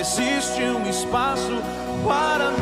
[0.01, 1.63] existe um espaço
[2.07, 2.60] para mim.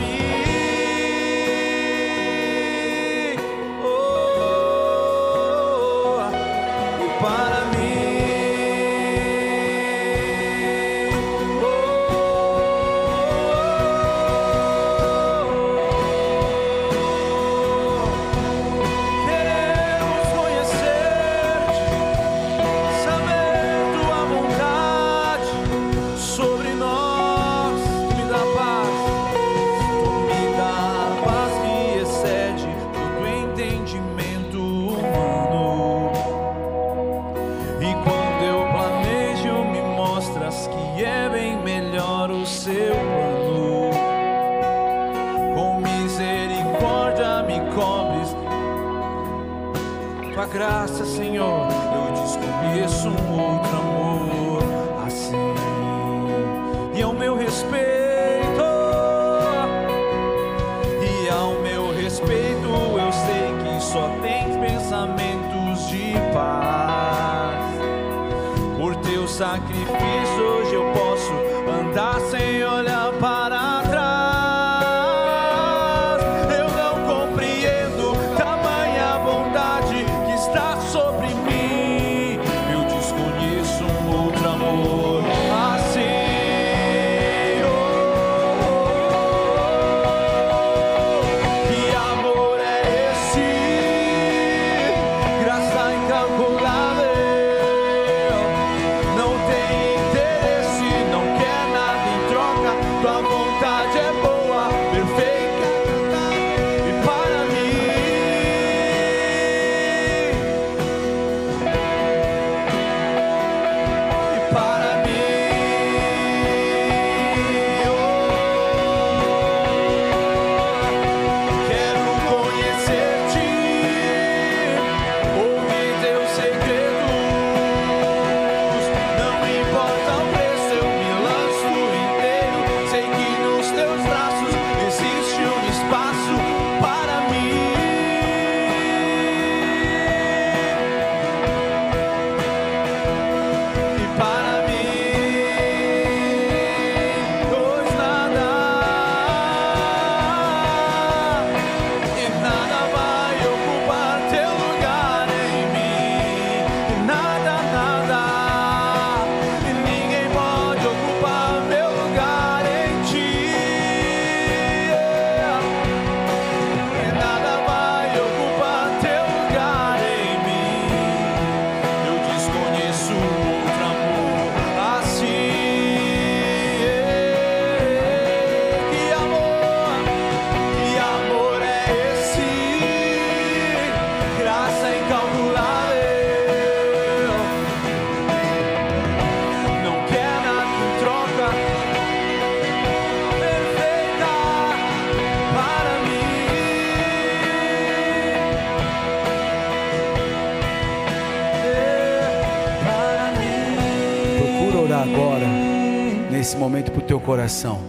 [207.28, 207.82] Coração,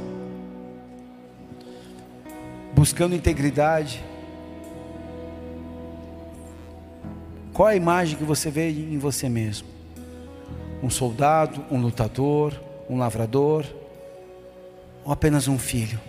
[2.74, 4.04] buscando integridade.
[7.54, 9.66] Qual a imagem que você vê em você mesmo?
[10.84, 12.54] Um soldado, um lutador,
[12.90, 13.64] um lavrador,
[15.06, 16.02] ou apenas um filho?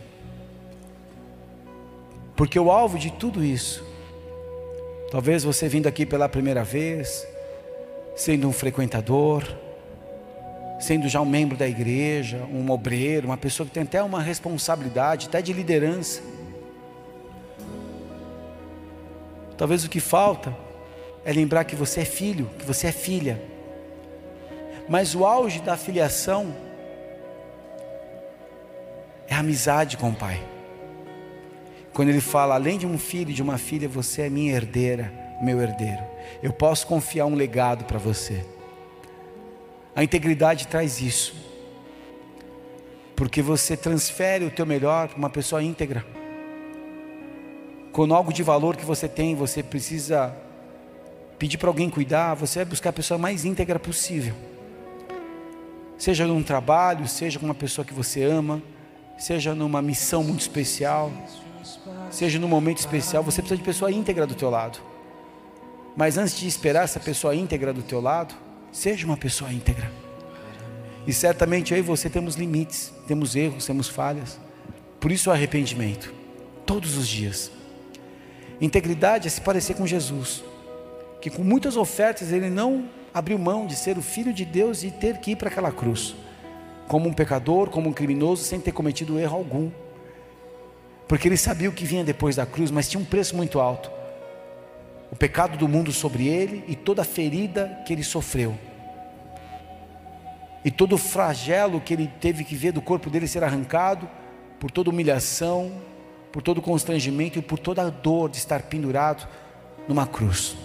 [2.34, 3.86] Porque o alvo de tudo isso,
[5.08, 7.24] talvez você vindo aqui pela primeira vez,
[8.16, 9.44] sendo um frequentador,
[10.80, 15.28] sendo já um membro da igreja, um obreiro, uma pessoa que tem até uma responsabilidade,
[15.28, 16.22] até de liderança.
[19.56, 20.56] Talvez o que falta
[21.22, 23.40] é lembrar que você é filho, que você é filha.
[24.88, 26.52] Mas o auge da filiação
[29.28, 30.42] é a amizade com o Pai.
[31.92, 35.12] Quando ele fala, além de um filho e de uma filha, você é minha herdeira,
[35.42, 36.02] meu herdeiro.
[36.42, 38.42] Eu posso confiar um legado para você.
[39.94, 41.34] A integridade traz isso.
[43.16, 46.04] Porque você transfere o teu melhor para uma pessoa íntegra.
[47.92, 50.34] Quando algo de valor que você tem, você precisa
[51.38, 54.34] pedir para alguém cuidar, você vai buscar a pessoa mais íntegra possível.
[55.98, 58.62] Seja num trabalho, seja com uma pessoa que você ama,
[59.18, 61.12] seja numa missão muito especial,
[62.10, 64.78] seja num momento especial, você precisa de pessoa íntegra do teu lado.
[65.96, 68.34] Mas antes de esperar essa pessoa íntegra do teu lado,
[68.72, 69.90] seja uma pessoa íntegra.
[71.06, 74.38] E certamente eu e você temos limites, temos erros, temos falhas.
[75.00, 76.12] Por isso o arrependimento,
[76.66, 77.50] todos os dias.
[78.60, 80.44] Integridade é se parecer com Jesus,
[81.20, 84.90] que com muitas ofertas ele não abriu mão de ser o filho de Deus e
[84.90, 86.14] ter que ir para aquela cruz,
[86.86, 89.70] como um pecador, como um criminoso, sem ter cometido erro algum.
[91.08, 93.90] Porque ele sabia o que vinha depois da cruz, mas tinha um preço muito alto.
[95.10, 98.56] O pecado do mundo sobre ele e toda a ferida que ele sofreu.
[100.64, 104.08] E todo o flagelo que ele teve que ver do corpo dele ser arrancado,
[104.58, 105.72] por toda humilhação,
[106.30, 109.26] por todo constrangimento e por toda a dor de estar pendurado
[109.88, 110.56] numa cruz.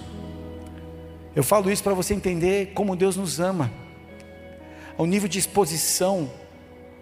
[1.35, 3.71] Eu falo isso para você entender como Deus nos ama.
[4.97, 6.29] O nível de exposição,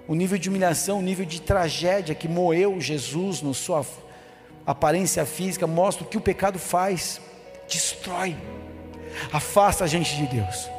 [0.08, 3.86] o nível de humilhação, o nível de tragédia que moeu Jesus na sua
[4.66, 7.22] aparência física, mostra o que o pecado faz,
[7.68, 8.36] destrói.
[9.32, 10.70] afasta a gente de Deus.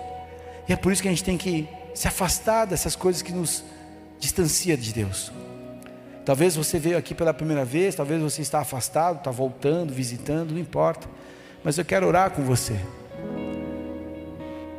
[0.69, 3.65] E é por isso que a gente tem que se afastar dessas coisas que nos
[4.19, 5.31] distancia de Deus.
[6.25, 10.59] Talvez você veio aqui pela primeira vez, talvez você está afastado, está voltando, visitando, não
[10.59, 11.07] importa.
[11.63, 12.79] Mas eu quero orar com você.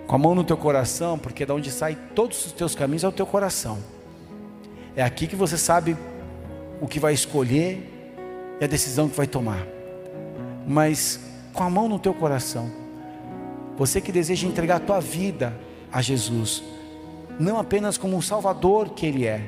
[0.07, 3.07] Com a mão no teu coração, porque da onde sai todos os teus caminhos é
[3.07, 3.77] o teu coração.
[4.95, 5.95] É aqui que você sabe
[6.81, 7.91] o que vai escolher
[8.59, 9.65] e a decisão que vai tomar.
[10.65, 11.19] Mas
[11.55, 12.69] com a mão no teu coração,
[13.77, 15.57] você que deseja entregar a tua vida
[15.91, 16.63] a Jesus,
[17.39, 19.41] não apenas como um Salvador que Ele é,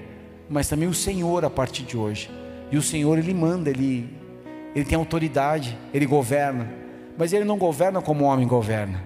[0.49, 2.29] mas também o Senhor a partir de hoje.
[2.71, 4.09] E o Senhor Ele manda, Ele,
[4.75, 6.69] Ele tem autoridade, Ele governa,
[7.17, 9.03] mas Ele não governa como o homem governa,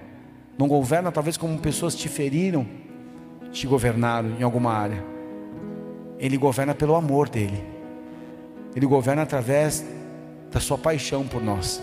[0.57, 2.65] não governa talvez como pessoas te feriram,
[3.51, 5.03] te governaram em alguma área.
[6.19, 7.63] Ele governa pelo amor dele.
[8.75, 9.83] Ele governa através
[10.51, 11.81] da sua paixão por nós.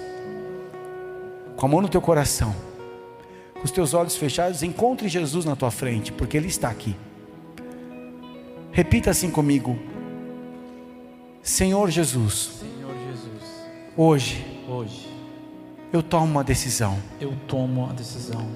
[1.59, 2.54] Com a mão no teu coração,
[3.54, 6.96] com os teus olhos fechados, encontre Jesus na tua frente, porque Ele está aqui.
[8.70, 9.76] Repita assim comigo:
[11.42, 12.61] Senhor Jesus.
[12.61, 13.42] Senhor Jesus.
[13.96, 14.46] Hoje.
[14.68, 15.09] Hoje.
[15.92, 16.96] Eu tomo uma decisão.
[17.20, 18.46] Eu tomo uma decisão.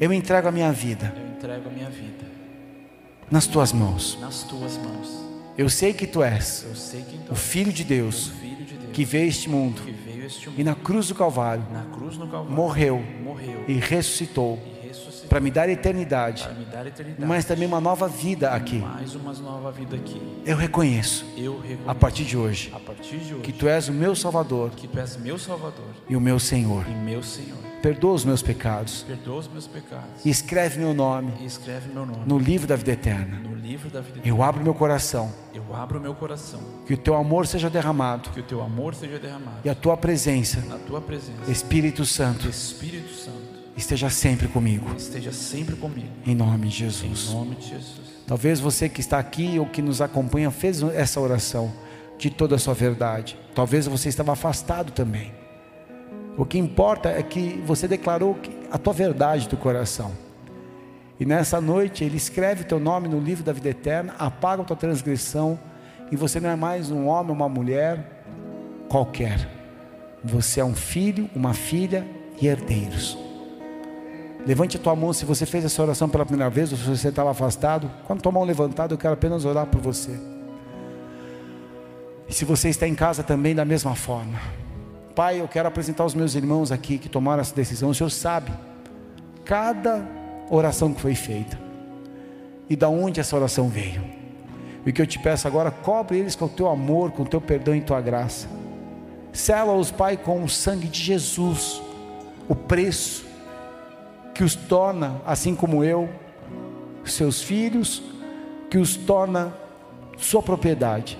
[0.00, 1.12] Eu entrego a minha vida.
[1.14, 2.24] Eu entrego a minha vida.
[3.30, 4.16] Nas tuas mãos.
[4.18, 5.26] Nas tuas mãos.
[5.58, 6.64] Eu sei que tu és.
[6.90, 8.28] Que tu o filho de Deus.
[8.40, 8.92] Filho de Deus.
[8.94, 9.82] Que veio este mundo.
[9.82, 10.05] Que veio este mundo.
[10.56, 11.64] E na cruz do Calvário.
[11.92, 12.54] Cruz Calvário.
[12.54, 13.02] Morreu.
[13.22, 13.64] Morreu.
[13.68, 14.58] E ressuscitou.
[14.58, 14.75] E
[15.28, 18.78] para me dar eternidade, me dar eternidade, mas também uma nova vida aqui.
[18.78, 20.20] Mais uma nova vida aqui.
[20.44, 21.24] Eu reconheço.
[21.36, 21.90] Eu reconheço.
[21.90, 22.72] A partir de hoje.
[22.74, 23.42] A partir de hoje.
[23.42, 24.70] Que tu és o meu Salvador.
[24.70, 25.84] Que tu és meu Salvador.
[26.08, 26.86] E o meu Senhor.
[26.88, 27.58] E meu Senhor.
[27.82, 29.04] Perdoa os meus pecados.
[29.06, 30.24] Perdoa os meus pecados.
[30.24, 31.32] E escreve meu nome.
[31.44, 32.24] Escreve meu nome.
[32.26, 33.38] No livro da vida eterna.
[33.38, 34.28] No livro da vida eterna.
[34.28, 35.32] Eu abro meu coração.
[35.54, 36.60] Eu abro meu coração.
[36.86, 38.30] Que o teu amor seja derramado.
[38.30, 39.58] Que o teu amor seja derramado.
[39.64, 40.64] E a tua presença.
[40.74, 41.50] A tua presença.
[41.50, 42.48] Espírito Santo.
[42.48, 43.45] Espírito Santo
[43.76, 44.94] esteja sempre comigo.
[44.96, 46.08] Esteja sempre comigo.
[46.26, 47.28] Em nome de Jesus.
[47.28, 48.06] Em nome de Jesus.
[48.26, 51.72] Talvez você que está aqui ou que nos acompanha fez essa oração
[52.18, 53.38] de toda a sua verdade.
[53.54, 55.32] Talvez você estava afastado também.
[56.36, 58.38] O que importa é que você declarou
[58.70, 60.12] a tua verdade do coração.
[61.18, 64.76] E nessa noite ele escreve teu nome no livro da vida eterna, apaga a tua
[64.76, 65.58] transgressão
[66.10, 68.24] e você não é mais um homem, uma mulher
[68.88, 69.48] qualquer.
[70.22, 72.06] Você é um filho, uma filha
[72.40, 73.25] e herdeiros.
[74.46, 77.08] Levante a tua mão se você fez essa oração pela primeira vez ou se você
[77.08, 77.90] estava afastado.
[78.06, 80.16] Quando tua mão levantada, eu quero apenas orar por você.
[82.28, 84.38] E se você está em casa também, da mesma forma.
[85.16, 87.90] Pai, eu quero apresentar os meus irmãos aqui que tomaram essa decisão.
[87.90, 88.52] O Senhor sabe
[89.44, 90.06] cada
[90.48, 91.58] oração que foi feita
[92.70, 94.04] e da onde essa oração veio.
[94.84, 97.26] E o que eu te peço agora, cobre eles com o teu amor, com o
[97.26, 98.46] teu perdão e tua graça.
[99.32, 101.82] Sela-os, Pai, com o sangue de Jesus,
[102.48, 103.25] o preço
[104.36, 106.10] que os torna, assim como eu,
[107.04, 108.02] seus filhos,
[108.68, 109.54] que os torna
[110.18, 111.18] sua propriedade.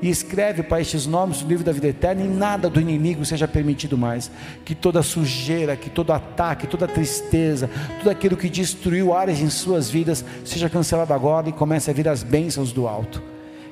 [0.00, 3.48] E escreve para estes nomes no livro da vida eterna, e nada do inimigo seja
[3.48, 4.30] permitido mais.
[4.64, 7.68] Que toda sujeira, que todo ataque, toda tristeza,
[7.98, 12.08] tudo aquilo que destruiu áreas em suas vidas, seja cancelado agora e comece a vir
[12.08, 13.20] as bênçãos do alto.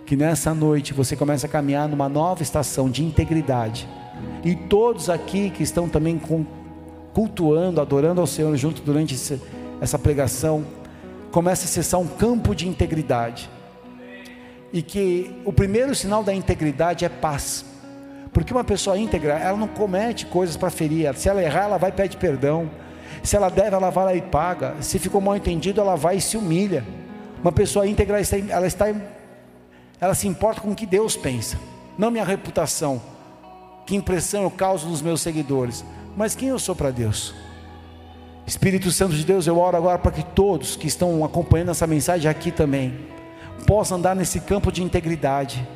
[0.05, 3.88] Que nessa noite você comece a caminhar numa nova estação de integridade.
[4.44, 6.44] E todos aqui que estão também com
[7.20, 9.14] cultuando, adorando ao Senhor junto durante
[9.78, 10.64] essa pregação,
[11.30, 13.50] começa a acessar um campo de integridade.
[14.72, 17.62] E que o primeiro sinal da integridade é paz.
[18.32, 21.14] Porque uma pessoa íntegra, ela não comete coisas para ferir.
[21.14, 22.70] Se ela errar, ela vai e pede perdão.
[23.22, 24.76] Se ela deve, ela vai lá e paga.
[24.80, 26.82] Se ficou mal entendido, ela vai e se humilha.
[27.42, 28.86] Uma pessoa íntegra, está, ela, está,
[30.00, 31.58] ela se importa com o que Deus pensa,
[31.98, 32.98] não minha reputação.
[33.84, 35.84] Que impressão eu causo nos meus seguidores
[36.16, 37.34] mas quem eu sou para Deus?
[38.46, 42.28] Espírito Santo de Deus, eu oro agora para que todos que estão acompanhando essa mensagem
[42.28, 42.98] aqui também
[43.66, 45.66] possam andar nesse campo de integridade,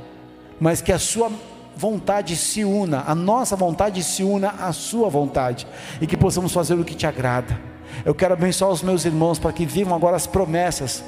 [0.58, 1.30] mas que a sua
[1.76, 5.66] vontade se una, a nossa vontade se una à sua vontade
[6.00, 7.58] e que possamos fazer o que te agrada.
[8.04, 11.04] Eu quero abençoar os meus irmãos para que vivam agora as promessas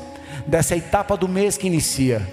[0.46, 2.26] dessa etapa do mês que inicia.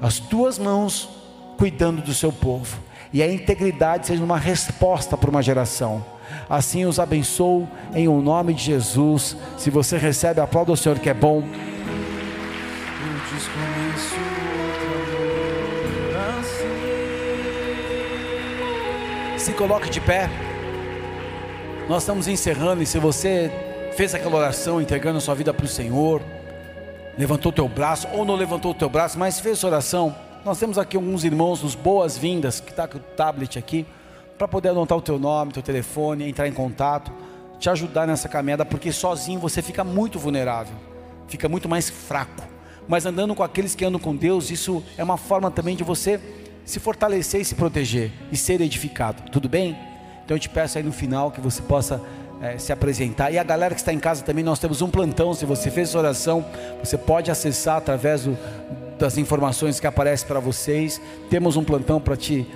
[0.00, 1.08] As tuas mãos
[1.56, 2.78] cuidando do seu povo
[3.12, 6.04] e a integridade seja uma resposta para uma geração.
[6.48, 9.36] Assim os abençoo em o um nome de Jesus.
[9.56, 11.42] Se você recebe, aplauda o Senhor que é bom.
[19.36, 20.30] Se coloque de pé.
[21.88, 23.50] Nós estamos encerrando e se você
[23.94, 26.22] fez aquela oração entregando a sua vida para o Senhor,
[27.18, 30.14] levantou teu braço ou não levantou o teu braço, mas fez oração,
[30.44, 33.86] nós temos aqui alguns irmãos nos boas-vindas que está com o tablet aqui
[34.38, 37.12] para poder anotar o teu nome, teu telefone, entrar em contato,
[37.58, 40.74] te ajudar nessa caminhada, porque sozinho você fica muito vulnerável,
[41.28, 42.42] fica muito mais fraco.
[42.86, 46.20] Mas andando com aqueles que andam com Deus, isso é uma forma também de você
[46.64, 49.22] se fortalecer e se proteger e ser edificado.
[49.30, 49.76] Tudo bem?
[50.24, 52.00] Então eu te peço aí no final que você possa
[52.40, 53.30] é, se apresentar.
[53.30, 55.32] E a galera que está em casa também, nós temos um plantão.
[55.34, 56.44] Se você fez oração,
[56.82, 58.36] você pode acessar através do,
[58.98, 61.00] das informações que aparecem para vocês.
[61.30, 62.46] Temos um plantão para te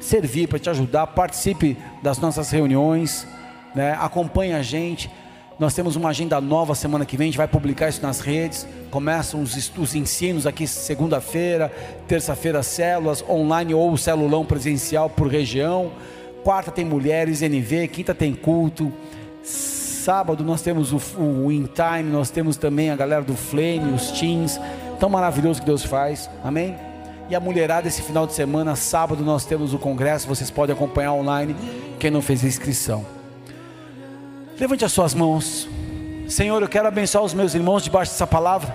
[0.00, 1.06] servir, para te ajudar.
[1.08, 3.26] Participe das nossas reuniões,
[3.74, 3.96] né?
[4.00, 5.10] acompanhe a gente.
[5.58, 8.66] Nós temos uma agenda nova semana que vem, a gente vai publicar isso nas redes.
[8.90, 11.72] Começam os, os ensinos aqui segunda-feira,
[12.06, 15.92] terça-feira células online ou celulão presencial por região.
[16.44, 18.92] Quarta tem mulheres, NV, quinta tem culto.
[19.42, 24.10] Sábado nós temos o, o In Time, nós temos também a galera do Flame, os
[24.12, 24.60] teens.
[25.00, 26.30] Tão maravilhoso que Deus faz.
[26.44, 26.85] Amém?
[27.28, 31.12] E a mulherada esse final de semana, sábado nós temos o congresso, vocês podem acompanhar
[31.12, 31.56] online,
[31.98, 33.04] quem não fez a inscrição.
[34.58, 35.68] Levante as suas mãos.
[36.28, 38.74] Senhor, eu quero abençoar os meus irmãos debaixo dessa palavra.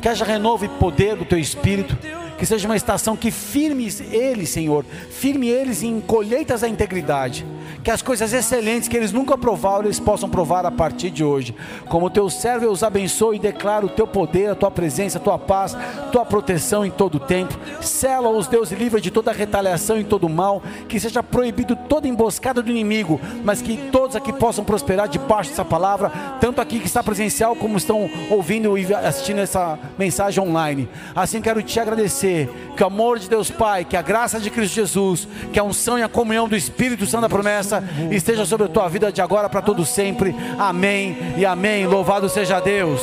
[0.00, 1.96] Que haja renovo e poder do teu espírito
[2.36, 7.46] que seja uma estação que firme eles, Senhor, firme eles em colheitas da integridade,
[7.86, 11.54] que as coisas excelentes que eles nunca provaram, eles possam provar a partir de hoje.
[11.88, 15.20] Como teu servo, eu os abençoo e declaro o teu poder, a tua presença, a
[15.20, 15.76] tua paz,
[16.10, 17.56] tua proteção em todo o tempo.
[17.80, 22.60] Sela-os, Deus, e livra de toda retaliação e todo mal, que seja proibido toda emboscada
[22.60, 26.10] do inimigo, mas que todos aqui possam prosperar debaixo dessa palavra,
[26.40, 30.88] tanto aqui que está presencial, como estão ouvindo e assistindo essa mensagem online.
[31.14, 34.74] Assim quero te agradecer que o amor de Deus Pai, que a graça de Cristo
[34.74, 37.75] Jesus, que a unção e a comunhão do Espírito Santo da promessa
[38.10, 40.34] esteja sobre a tua vida de agora para todo sempre.
[40.58, 41.86] Amém e amém.
[41.86, 43.00] Louvado seja Deus.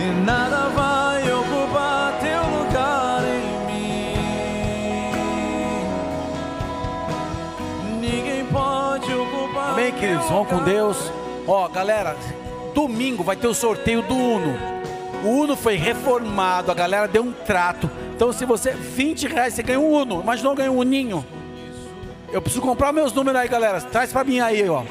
[0.00, 4.14] E nada vai ocupar teu lugar em mim.
[8.00, 9.72] Ninguém pode ocupar.
[9.72, 10.28] Amém, queridos.
[10.28, 11.12] Vão com Deus.
[11.46, 12.16] Ó, galera,
[12.74, 14.79] domingo vai ter o sorteio do Uno.
[15.22, 17.90] O Uno foi reformado, a galera deu um trato.
[18.14, 20.20] Então, se você, 20 reais, você ganha um Uno.
[20.22, 21.24] Imaginou ganhar um Uninho?
[22.32, 23.80] Eu preciso comprar meus números aí, galera.
[23.80, 24.82] Traz para mim aí, ó.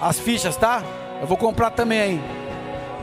[0.00, 0.82] As fichas, tá?
[1.20, 2.20] Eu vou comprar também aí.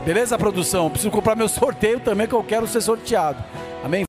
[0.04, 0.84] Beleza, produção?
[0.84, 3.42] Eu preciso comprar meu sorteio também, que eu quero ser sorteado.
[3.84, 4.04] Amém?